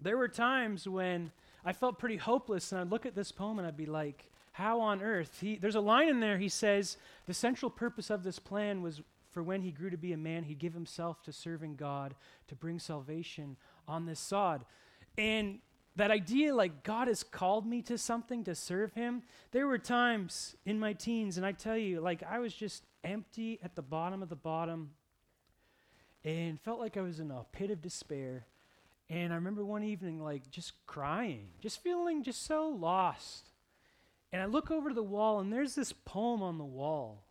there 0.00 0.18
were 0.18 0.28
times 0.28 0.86
when 0.86 1.32
I 1.64 1.72
felt 1.72 1.98
pretty 1.98 2.16
hopeless, 2.16 2.72
and 2.72 2.80
I'd 2.80 2.90
look 2.90 3.06
at 3.06 3.14
this 3.14 3.32
poem 3.32 3.58
and 3.58 3.66
I'd 3.66 3.76
be 3.76 3.86
like, 3.86 4.30
how 4.52 4.80
on 4.80 5.00
earth? 5.00 5.38
He, 5.40 5.56
there's 5.56 5.76
a 5.76 5.80
line 5.80 6.08
in 6.08 6.20
there, 6.20 6.36
he 6.36 6.48
says, 6.48 6.98
the 7.26 7.32
central 7.32 7.70
purpose 7.70 8.10
of 8.10 8.22
this 8.22 8.38
plan 8.38 8.82
was 8.82 9.00
for 9.30 9.42
when 9.42 9.62
he 9.62 9.70
grew 9.70 9.88
to 9.88 9.96
be 9.96 10.12
a 10.12 10.16
man, 10.18 10.44
he'd 10.44 10.58
give 10.58 10.74
himself 10.74 11.22
to 11.22 11.32
serving 11.32 11.76
God 11.76 12.14
to 12.48 12.54
bring 12.54 12.78
salvation 12.78 13.56
on 13.88 14.04
this 14.04 14.20
sod. 14.20 14.66
And 15.16 15.60
that 15.96 16.10
idea, 16.10 16.54
like 16.54 16.82
God 16.82 17.08
has 17.08 17.22
called 17.22 17.66
me 17.66 17.82
to 17.82 17.98
something 17.98 18.44
to 18.44 18.54
serve 18.54 18.94
him, 18.94 19.22
there 19.50 19.66
were 19.66 19.78
times 19.78 20.56
in 20.64 20.78
my 20.78 20.92
teens, 20.92 21.36
and 21.36 21.44
I 21.44 21.52
tell 21.52 21.76
you, 21.76 22.00
like 22.00 22.22
I 22.22 22.38
was 22.38 22.54
just 22.54 22.84
empty 23.04 23.58
at 23.62 23.74
the 23.74 23.82
bottom 23.82 24.22
of 24.22 24.28
the 24.28 24.36
bottom 24.36 24.90
and 26.24 26.60
felt 26.60 26.80
like 26.80 26.96
I 26.96 27.02
was 27.02 27.20
in 27.20 27.30
a 27.30 27.44
pit 27.52 27.70
of 27.70 27.82
despair. 27.82 28.46
And 29.10 29.32
I 29.32 29.36
remember 29.36 29.64
one 29.64 29.84
evening, 29.84 30.22
like 30.22 30.50
just 30.50 30.72
crying, 30.86 31.48
just 31.60 31.82
feeling 31.82 32.22
just 32.22 32.46
so 32.46 32.68
lost. 32.68 33.50
And 34.32 34.40
I 34.40 34.46
look 34.46 34.70
over 34.70 34.88
to 34.88 34.94
the 34.94 35.02
wall, 35.02 35.40
and 35.40 35.52
there's 35.52 35.74
this 35.74 35.92
poem 35.92 36.42
on 36.42 36.56
the 36.56 36.64
wall. 36.64 37.24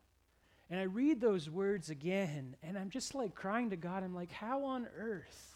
And 0.69 0.79
I 0.79 0.83
read 0.83 1.19
those 1.19 1.49
words 1.49 1.89
again, 1.89 2.55
and 2.61 2.77
I'm 2.77 2.91
just 2.91 3.15
like 3.15 3.33
crying 3.33 3.71
to 3.71 3.75
God. 3.75 4.03
I'm 4.03 4.13
like, 4.13 4.31
how 4.31 4.63
on 4.65 4.87
earth? 4.97 5.50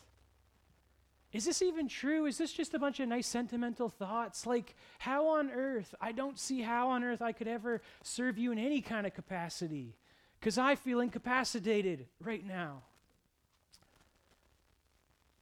Is 1.36 1.44
this 1.44 1.62
even 1.62 1.90
true? 1.90 2.28
Is 2.28 2.38
this 2.38 2.54
just 2.54 2.74
a 2.76 2.80
bunch 2.80 3.02
of 3.02 3.10
nice 3.10 3.28
sentimental 3.28 3.90
thoughts? 3.90 4.46
Like, 4.48 4.74
how 5.00 5.28
on 5.28 5.52
earth? 5.52 5.94
I 6.00 6.14
don't 6.14 6.40
see 6.40 6.62
how 6.62 6.92
on 6.92 7.04
earth 7.04 7.22
I 7.22 7.34
could 7.34 7.50
ever 7.50 7.82
serve 8.04 8.38
you 8.38 8.54
in 8.54 8.58
any 8.58 8.80
kind 8.80 9.06
of 9.06 9.14
capacity 9.14 9.98
because 10.40 10.58
I 10.58 10.76
feel 10.76 11.02
incapacitated 11.02 12.08
right 12.22 12.48
now. 12.48 12.84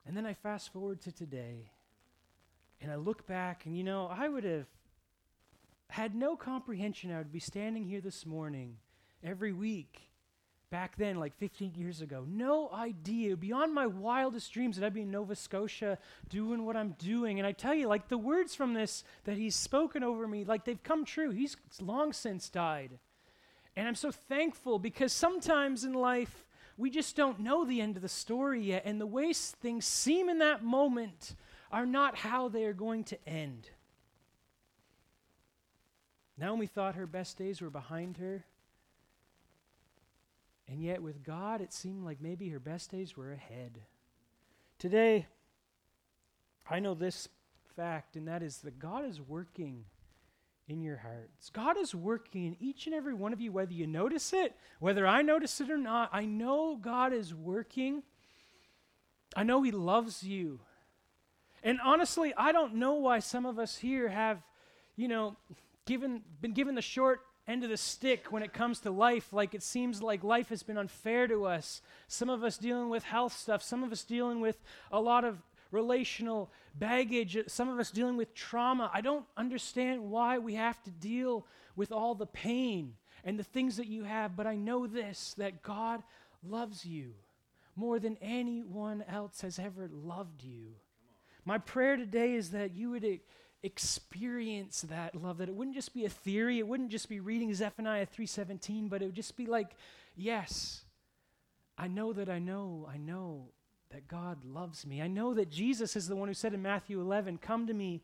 And 0.08 0.18
then 0.18 0.26
I 0.26 0.34
fast 0.34 0.74
forward 0.74 1.00
to 1.02 1.12
today, 1.12 1.70
and 2.82 2.92
I 2.92 2.96
look 2.96 3.28
back, 3.28 3.68
and 3.68 3.78
you 3.78 3.84
know, 3.84 4.08
I 4.08 4.30
would 4.30 4.46
have 4.46 4.66
had 5.90 6.16
no 6.16 6.36
comprehension 6.36 7.12
I 7.12 7.20
would 7.20 7.32
be 7.32 7.40
standing 7.40 7.86
here 7.86 8.02
this 8.02 8.26
morning 8.26 8.78
every 9.24 9.54
week 9.54 10.10
back 10.74 10.96
then, 10.98 11.20
like 11.20 11.36
15 11.36 11.76
years 11.76 12.02
ago. 12.02 12.26
No 12.28 12.68
idea, 12.74 13.38
beyond 13.38 13.76
my 13.76 13.86
wildest 13.86 14.52
dreams, 14.52 14.76
that 14.76 14.84
I'd 14.84 14.96
be 14.96 15.04
in 15.04 15.12
Nova 15.12 15.36
Scotia 15.36 16.00
doing 16.30 16.66
what 16.66 16.76
I'm 16.76 16.96
doing. 16.98 17.38
And 17.38 17.46
I 17.46 17.52
tell 17.52 17.76
you, 17.76 17.88
like 17.88 18.08
the 18.08 18.18
words 18.18 18.56
from 18.56 18.74
this 18.74 19.04
that 19.26 19.38
he's 19.38 19.56
spoken 19.56 20.04
over 20.04 20.28
me, 20.28 20.44
like 20.44 20.66
they've 20.66 20.82
come 20.82 21.06
true. 21.06 21.30
He's 21.30 21.58
long 21.80 22.12
since 22.12 22.50
died. 22.50 22.98
And 23.76 23.88
I'm 23.88 23.94
so 23.94 24.10
thankful 24.10 24.80
because 24.80 25.14
sometimes 25.14 25.84
in 25.84 25.94
life, 25.94 26.44
we 26.76 26.90
just 26.90 27.16
don't 27.16 27.42
know 27.42 27.66
the 27.66 27.80
end 27.80 27.96
of 27.96 28.02
the 28.02 28.10
story 28.10 28.64
yet. 28.64 28.82
And 28.84 29.00
the 29.00 29.06
way 29.06 29.32
things 29.32 29.86
seem 29.86 30.28
in 30.28 30.40
that 30.40 30.64
moment 30.64 31.36
are 31.72 31.86
not 31.86 32.16
how 32.16 32.50
they 32.50 32.66
are 32.66 32.74
going 32.74 33.04
to 33.04 33.30
end. 33.30 33.70
Naomi 36.36 36.66
thought 36.66 36.96
her 36.96 37.06
best 37.06 37.38
days 37.38 37.62
were 37.62 37.70
behind 37.70 38.18
her. 38.18 38.44
And 40.74 40.82
yet, 40.82 41.04
with 41.04 41.24
God, 41.24 41.62
it 41.62 41.72
seemed 41.72 42.04
like 42.04 42.20
maybe 42.20 42.50
her 42.50 42.60
best 42.60 42.90
days 42.90 43.16
were 43.16 43.32
ahead. 43.32 43.82
Today, 44.80 45.28
I 46.68 46.80
know 46.80 46.96
this 46.96 47.30
fact, 47.76 48.16
and 48.16 48.28
that 48.28 48.42
is 48.42 48.58
that 48.62 48.80
God 48.80 49.06
is 49.06 49.22
working 49.22 49.86
in 50.68 50.82
your 50.82 50.98
hearts. 50.98 51.52
God 51.52 51.78
is 51.78 51.94
working 51.94 52.48
in 52.48 52.58
each 52.60 52.88
and 52.88 52.96
every 52.96 53.14
one 53.14 53.34
of 53.34 53.40
you, 53.40 53.52
whether 53.52 53.72
you 53.72 53.86
notice 53.86 54.34
it, 54.34 54.56
whether 54.80 55.06
I 55.06 55.22
notice 55.22 55.62
it 55.62 55.70
or 55.70 55.78
not. 55.78 56.10
I 56.12 56.26
know 56.26 56.76
God 56.76 57.14
is 57.14 57.36
working. 57.36 58.02
I 59.36 59.44
know 59.44 59.62
He 59.62 59.70
loves 59.70 60.24
you. 60.24 60.60
And 61.62 61.80
honestly, 61.86 62.34
I 62.36 62.52
don't 62.52 62.74
know 62.74 62.96
why 62.96 63.20
some 63.20 63.46
of 63.46 63.60
us 63.60 63.78
here 63.78 64.10
have, 64.10 64.42
you 64.96 65.08
know, 65.08 65.36
given, 65.86 66.24
been 66.42 66.54
given 66.54 66.74
the 66.74 66.82
short 66.82 67.22
end 67.48 67.64
of 67.64 67.70
the 67.70 67.78
stick 67.78 68.32
when 68.32 68.44
it 68.44 68.54
comes 68.54 68.80
to 68.80 68.92
life. 68.92 69.34
Like 69.34 69.54
it 69.54 69.64
seems 69.64 70.02
like 70.02 70.24
life 70.24 70.50
has 70.50 70.64
been 70.64 70.78
unfair 70.78 71.28
to 71.28 71.46
us. 71.46 71.82
Some 72.08 72.30
of 72.30 72.44
us 72.44 72.58
dealing 72.58 72.90
with 72.90 73.04
health 73.04 73.38
stuff, 73.38 73.62
some 73.62 73.84
of 73.84 73.92
us 73.92 74.04
dealing 74.04 74.40
with 74.40 74.62
a 74.92 75.00
lot 75.00 75.26
of 75.26 75.42
relational 75.72 76.52
baggage, 76.76 77.38
some 77.48 77.68
of 77.68 77.80
us 77.80 77.92
dealing 77.92 78.16
with 78.16 78.34
trauma. 78.34 78.90
I 78.94 79.02
don't 79.02 79.26
understand 79.36 80.10
why 80.10 80.38
we 80.38 80.54
have 80.56 80.82
to 80.84 80.92
deal 80.92 81.46
with 81.76 81.92
all 81.92 82.16
the 82.16 82.28
pain 82.28 82.94
and 83.24 83.38
the 83.40 83.44
things 83.44 83.78
that 83.78 83.88
you 83.88 84.04
have, 84.04 84.36
but 84.36 84.48
I 84.48 84.56
know 84.56 84.86
this 84.86 85.34
that 85.38 85.64
God 85.64 86.04
loves 86.44 86.86
you 86.86 87.14
more 87.76 88.00
than 88.00 88.18
anyone 88.22 89.04
else 89.08 89.42
has 89.42 89.58
ever 89.58 89.90
loved 89.92 90.44
you. 90.44 90.74
My 91.46 91.58
prayer 91.58 91.98
today 91.98 92.34
is 92.34 92.52
that 92.52 92.76
you 92.76 92.92
would 92.92 93.04
experience 93.63 94.82
that 94.82 95.15
love 95.15 95.38
that 95.38 95.47
it 95.47 95.56
wouldn't 95.56 95.76
just 95.76 95.93
be 95.93 96.04
a 96.04 96.10
theory 96.10 96.60
it 96.60 96.67
wouldn't 96.67 96.91
just 96.91 97.08
be 97.08 97.21
reading 97.21 97.54
zephaniah 97.54 98.06
3.17 98.06 98.89
but 98.89 99.02
it 99.02 99.06
would 99.06 99.15
just 99.15 99.38
be 99.38 99.45
like 99.45 99.78
yes 100.15 100.84
i 101.78 101.88
know 101.88 102.12
that 102.12 102.30
i 102.30 102.39
know 102.39 102.88
i 102.91 102.97
know 102.97 103.47
that 103.89 104.08
god 104.08 104.43
loves 104.43 104.88
me. 104.88 105.02
I 105.02 105.08
know 105.08 105.34
that 105.36 105.49
jesus 105.49 105.95
is 105.95 106.08
the 106.08 106.15
one 106.15 106.28
who 106.28 106.34
said 106.34 106.54
in 106.54 106.62
matthew 106.62 106.99
11 106.99 107.38
come 107.38 107.65
to 107.67 107.73
me 107.73 108.02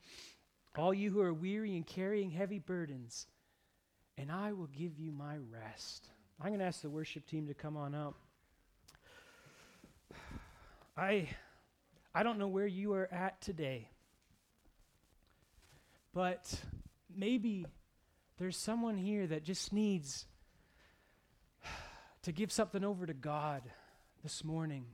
all 0.78 0.94
you 0.94 1.12
who 1.12 1.20
are 1.20 1.34
weary 1.34 1.76
and 1.76 1.86
carrying 1.86 2.32
heavy 2.32 2.60
burdens 2.60 3.28
and 4.18 4.32
i 4.32 4.54
will 4.54 4.68
give 4.68 4.98
you 4.98 5.12
my 5.12 5.36
rest. 5.52 6.08
I'm 6.40 6.48
going 6.48 6.60
to 6.60 6.66
ask 6.66 6.82
the 6.82 6.90
worship 6.90 7.26
team 7.26 7.48
to 7.48 7.54
come 7.54 7.76
on 7.76 7.94
up. 7.94 8.16
I 10.98 11.28
i 12.16 12.24
don't 12.24 12.40
know 12.40 12.48
where 12.48 12.68
you 12.68 12.94
are 12.94 13.10
at 13.12 13.42
today 13.42 13.90
but 16.14 16.54
maybe 17.16 17.66
there's 18.38 18.58
someone 18.58 18.98
here 18.98 19.28
that 19.28 19.44
just 19.44 19.74
needs 19.74 20.26
to 22.24 22.32
give 22.32 22.52
something 22.52 22.84
over 22.84 23.06
to 23.06 23.14
God 23.14 23.64
this 24.24 24.44
morning. 24.44 24.86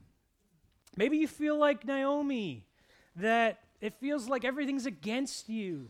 Maybe 0.96 1.18
you 1.18 1.28
feel 1.28 1.58
like 1.58 1.84
Naomi, 1.84 2.66
that 3.16 3.60
it 3.80 3.94
feels 4.00 4.28
like 4.28 4.44
everything's 4.44 4.86
against 4.86 5.48
you. 5.48 5.88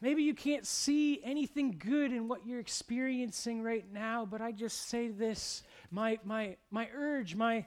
Maybe 0.00 0.22
you 0.22 0.34
can't 0.34 0.66
see 0.66 1.20
anything 1.24 1.76
good 1.78 2.12
in 2.12 2.28
what 2.28 2.46
you're 2.46 2.60
experiencing 2.60 3.62
right 3.62 3.84
now, 3.92 4.26
but 4.26 4.42
I 4.42 4.52
just 4.52 4.88
say 4.88 5.08
this 5.08 5.62
my, 5.90 6.18
my, 6.24 6.56
my 6.70 6.88
urge, 6.94 7.34
my, 7.34 7.64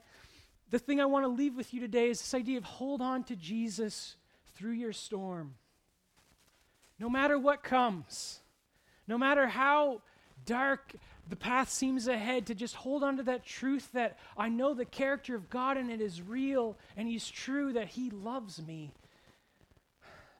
the 0.69 0.79
thing 0.79 1.01
I 1.01 1.05
want 1.05 1.25
to 1.25 1.29
leave 1.29 1.55
with 1.55 1.73
you 1.73 1.79
today 1.79 2.09
is 2.09 2.19
this 2.19 2.33
idea 2.33 2.57
of 2.57 2.63
hold 2.63 3.01
on 3.01 3.23
to 3.25 3.35
Jesus 3.35 4.15
through 4.57 4.71
your 4.71 4.93
storm. 4.93 5.55
No 6.99 7.09
matter 7.09 7.37
what 7.37 7.63
comes, 7.63 8.39
no 9.07 9.17
matter 9.17 9.47
how 9.47 10.01
dark 10.45 10.95
the 11.29 11.35
path 11.35 11.69
seems 11.69 12.07
ahead, 12.07 12.47
to 12.47 12.55
just 12.55 12.75
hold 12.75 13.03
on 13.03 13.17
to 13.17 13.23
that 13.23 13.45
truth 13.45 13.89
that 13.93 14.17
I 14.35 14.49
know 14.49 14.73
the 14.73 14.85
character 14.85 15.35
of 15.35 15.49
God 15.49 15.77
and 15.77 15.91
it 15.91 16.01
is 16.01 16.21
real 16.21 16.77
and 16.95 17.07
He's 17.07 17.29
true, 17.29 17.73
that 17.73 17.89
He 17.89 18.09
loves 18.09 18.65
me, 18.65 18.91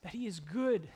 that 0.02 0.14
He 0.14 0.26
is 0.26 0.40
good. 0.40 0.90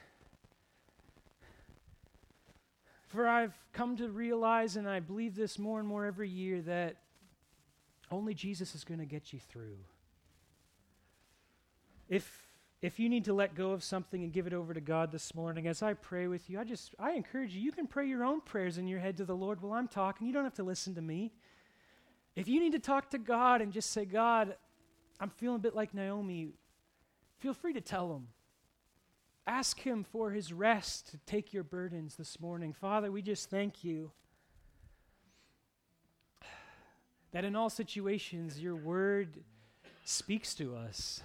For 3.08 3.28
I've 3.28 3.58
come 3.74 3.98
to 3.98 4.10
realize, 4.10 4.78
and 4.78 4.88
I 4.88 5.02
believe 5.02 5.36
this 5.36 5.60
more 5.60 5.80
and 5.80 5.88
more 5.88 6.06
every 6.06 6.30
year, 6.30 6.62
that 6.62 6.96
only 8.10 8.34
Jesus 8.34 8.74
is 8.74 8.84
going 8.84 9.00
to 9.00 9.06
get 9.06 9.34
you 9.34 9.40
through. 9.40 9.78
If 12.08 12.51
if 12.82 13.00
you 13.00 13.10
need 13.10 13.26
to 13.26 13.34
let 13.34 13.54
go 13.54 13.72
of 13.72 13.84
something 13.84 14.24
and 14.24 14.34
give 14.34 14.48
it 14.48 14.54
over 14.54 14.74
to 14.74 14.82
God 14.82 15.12
this 15.12 15.36
morning, 15.36 15.68
as 15.68 15.84
I 15.84 15.94
pray 15.94 16.28
with 16.28 16.50
you, 16.50 16.60
I 16.60 16.64
just 16.64 16.96
I 16.98 17.12
encourage 17.12 17.54
you, 17.54 17.62
you 17.62 17.72
can 17.72 17.86
pray 17.86 18.08
your 18.08 18.24
own 18.24 18.42
prayers 18.42 18.80
in 18.80 18.88
your 18.88 19.00
head 19.00 19.18
to 19.18 19.26
the 19.26 19.36
Lord 19.36 19.62
while 19.62 19.74
I'm 19.74 19.88
talking. 19.88 20.26
You 20.26 20.34
don't 20.34 20.44
have 20.44 20.56
to 20.56 20.64
listen 20.64 20.96
to 20.96 21.02
me. 21.02 21.32
If 22.36 22.48
you 22.48 22.60
need 22.60 22.72
to 22.72 22.80
talk 22.80 23.12
to 23.12 23.20
God 23.20 23.62
and 23.62 23.72
just 23.72 23.92
say, 23.92 24.06
God, 24.06 24.56
I'm 25.20 25.30
feeling 25.30 25.58
a 25.58 25.60
bit 25.60 25.76
like 25.76 25.94
Naomi, 25.94 26.54
feel 27.38 27.54
free 27.54 27.74
to 27.74 27.82
tell 27.82 28.16
him. 28.16 28.30
Ask 29.46 29.80
him 29.80 30.04
for 30.04 30.32
his 30.32 30.52
rest 30.52 31.12
to 31.12 31.18
take 31.26 31.54
your 31.54 31.64
burdens 31.64 32.16
this 32.16 32.40
morning. 32.40 32.74
Father, 32.74 33.12
we 33.12 33.22
just 33.22 33.50
thank 33.50 33.84
you 33.84 34.12
that 37.32 37.46
in 37.46 37.56
all 37.56 37.70
situations 37.70 38.60
your 38.60 38.76
word 38.76 39.44
speaks 40.04 40.56
to 40.56 40.76
us 40.76 41.22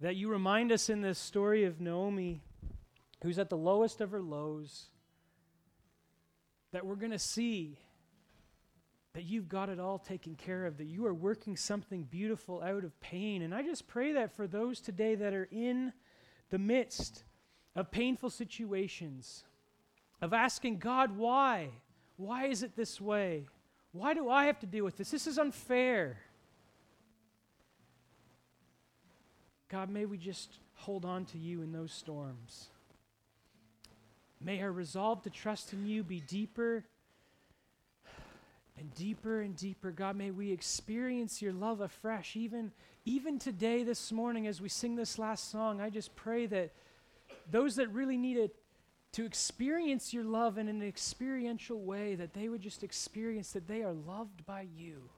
that 0.00 0.16
you 0.16 0.28
remind 0.28 0.72
us 0.72 0.88
in 0.88 1.00
this 1.00 1.18
story 1.18 1.64
of 1.64 1.80
Naomi, 1.80 2.42
who's 3.22 3.38
at 3.38 3.48
the 3.48 3.56
lowest 3.56 4.00
of 4.00 4.10
her 4.10 4.20
lows, 4.20 4.86
that 6.72 6.84
we're 6.84 6.96
going 6.96 7.12
to 7.12 7.18
see 7.18 7.78
that 9.14 9.24
you've 9.24 9.48
got 9.48 9.70
it 9.70 9.80
all 9.80 9.98
taken 9.98 10.34
care 10.34 10.66
of, 10.66 10.76
that 10.76 10.84
you 10.84 11.06
are 11.06 11.14
working 11.14 11.56
something 11.56 12.02
beautiful 12.02 12.62
out 12.62 12.84
of 12.84 13.00
pain. 13.00 13.40
And 13.40 13.54
I 13.54 13.62
just 13.62 13.88
pray 13.88 14.12
that 14.12 14.36
for 14.36 14.46
those 14.46 14.78
today 14.80 15.14
that 15.14 15.32
are 15.32 15.48
in 15.50 15.94
the 16.50 16.58
midst 16.58 17.24
of 17.74 17.90
painful 17.90 18.28
situations, 18.28 19.44
of 20.20 20.34
asking 20.34 20.78
God, 20.78 21.16
why? 21.16 21.70
Why 22.18 22.46
is 22.46 22.62
it 22.62 22.76
this 22.76 23.00
way? 23.00 23.46
Why 23.92 24.12
do 24.12 24.28
I 24.28 24.44
have 24.44 24.58
to 24.60 24.66
deal 24.66 24.84
with 24.84 24.98
this? 24.98 25.10
This 25.10 25.26
is 25.26 25.38
unfair. 25.38 26.18
God, 29.68 29.90
may 29.90 30.04
we 30.04 30.16
just 30.16 30.58
hold 30.74 31.04
on 31.04 31.24
to 31.26 31.38
you 31.38 31.62
in 31.62 31.72
those 31.72 31.92
storms. 31.92 32.68
May 34.40 34.62
our 34.62 34.70
resolve 34.70 35.22
to 35.22 35.30
trust 35.30 35.72
in 35.72 35.86
you 35.86 36.04
be 36.04 36.20
deeper 36.20 36.84
and 38.78 38.94
deeper 38.94 39.40
and 39.40 39.56
deeper. 39.56 39.90
God, 39.90 40.16
may 40.16 40.30
we 40.30 40.52
experience 40.52 41.40
your 41.40 41.52
love 41.52 41.80
afresh. 41.80 42.36
Even, 42.36 42.72
even 43.04 43.38
today, 43.38 43.82
this 43.82 44.12
morning, 44.12 44.46
as 44.46 44.60
we 44.60 44.68
sing 44.68 44.94
this 44.94 45.18
last 45.18 45.50
song, 45.50 45.80
I 45.80 45.90
just 45.90 46.14
pray 46.14 46.46
that 46.46 46.72
those 47.50 47.76
that 47.76 47.88
really 47.88 48.16
need 48.18 48.36
it 48.36 48.54
to 49.12 49.24
experience 49.24 50.12
your 50.12 50.24
love 50.24 50.58
in 50.58 50.68
an 50.68 50.82
experiential 50.82 51.80
way, 51.80 52.14
that 52.16 52.34
they 52.34 52.48
would 52.48 52.60
just 52.60 52.84
experience 52.84 53.52
that 53.52 53.66
they 53.66 53.82
are 53.82 53.94
loved 53.94 54.44
by 54.44 54.66
you 54.76 55.08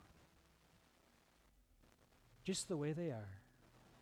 just 2.45 2.69
the 2.69 2.77
way 2.77 2.93
they 2.93 3.11
are. 3.11 3.29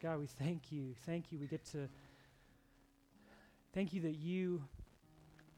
God, 0.02 0.20
we 0.20 0.26
thank 0.26 0.70
you. 0.70 0.94
Thank 1.06 1.32
you. 1.32 1.38
We 1.38 1.46
get 1.46 1.64
to 1.72 1.88
thank 3.72 3.92
you 3.92 4.02
that 4.02 4.16
you 4.16 4.62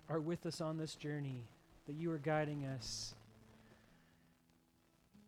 are 0.09 0.21
with 0.21 0.47
us 0.47 0.61
on 0.61 0.79
this 0.79 0.95
journey, 0.95 1.45
that 1.87 1.95
you 1.95 2.11
are 2.13 2.19
guiding 2.19 2.65
us. 2.65 3.15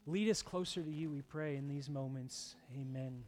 Lead 0.07 0.31
us 0.31 0.43
closer 0.43 0.83
to 0.83 0.91
you, 0.91 1.11
we 1.11 1.23
pray, 1.23 1.57
in 1.57 1.69
these 1.69 1.89
moments. 1.89 2.55
Amen. 2.75 3.23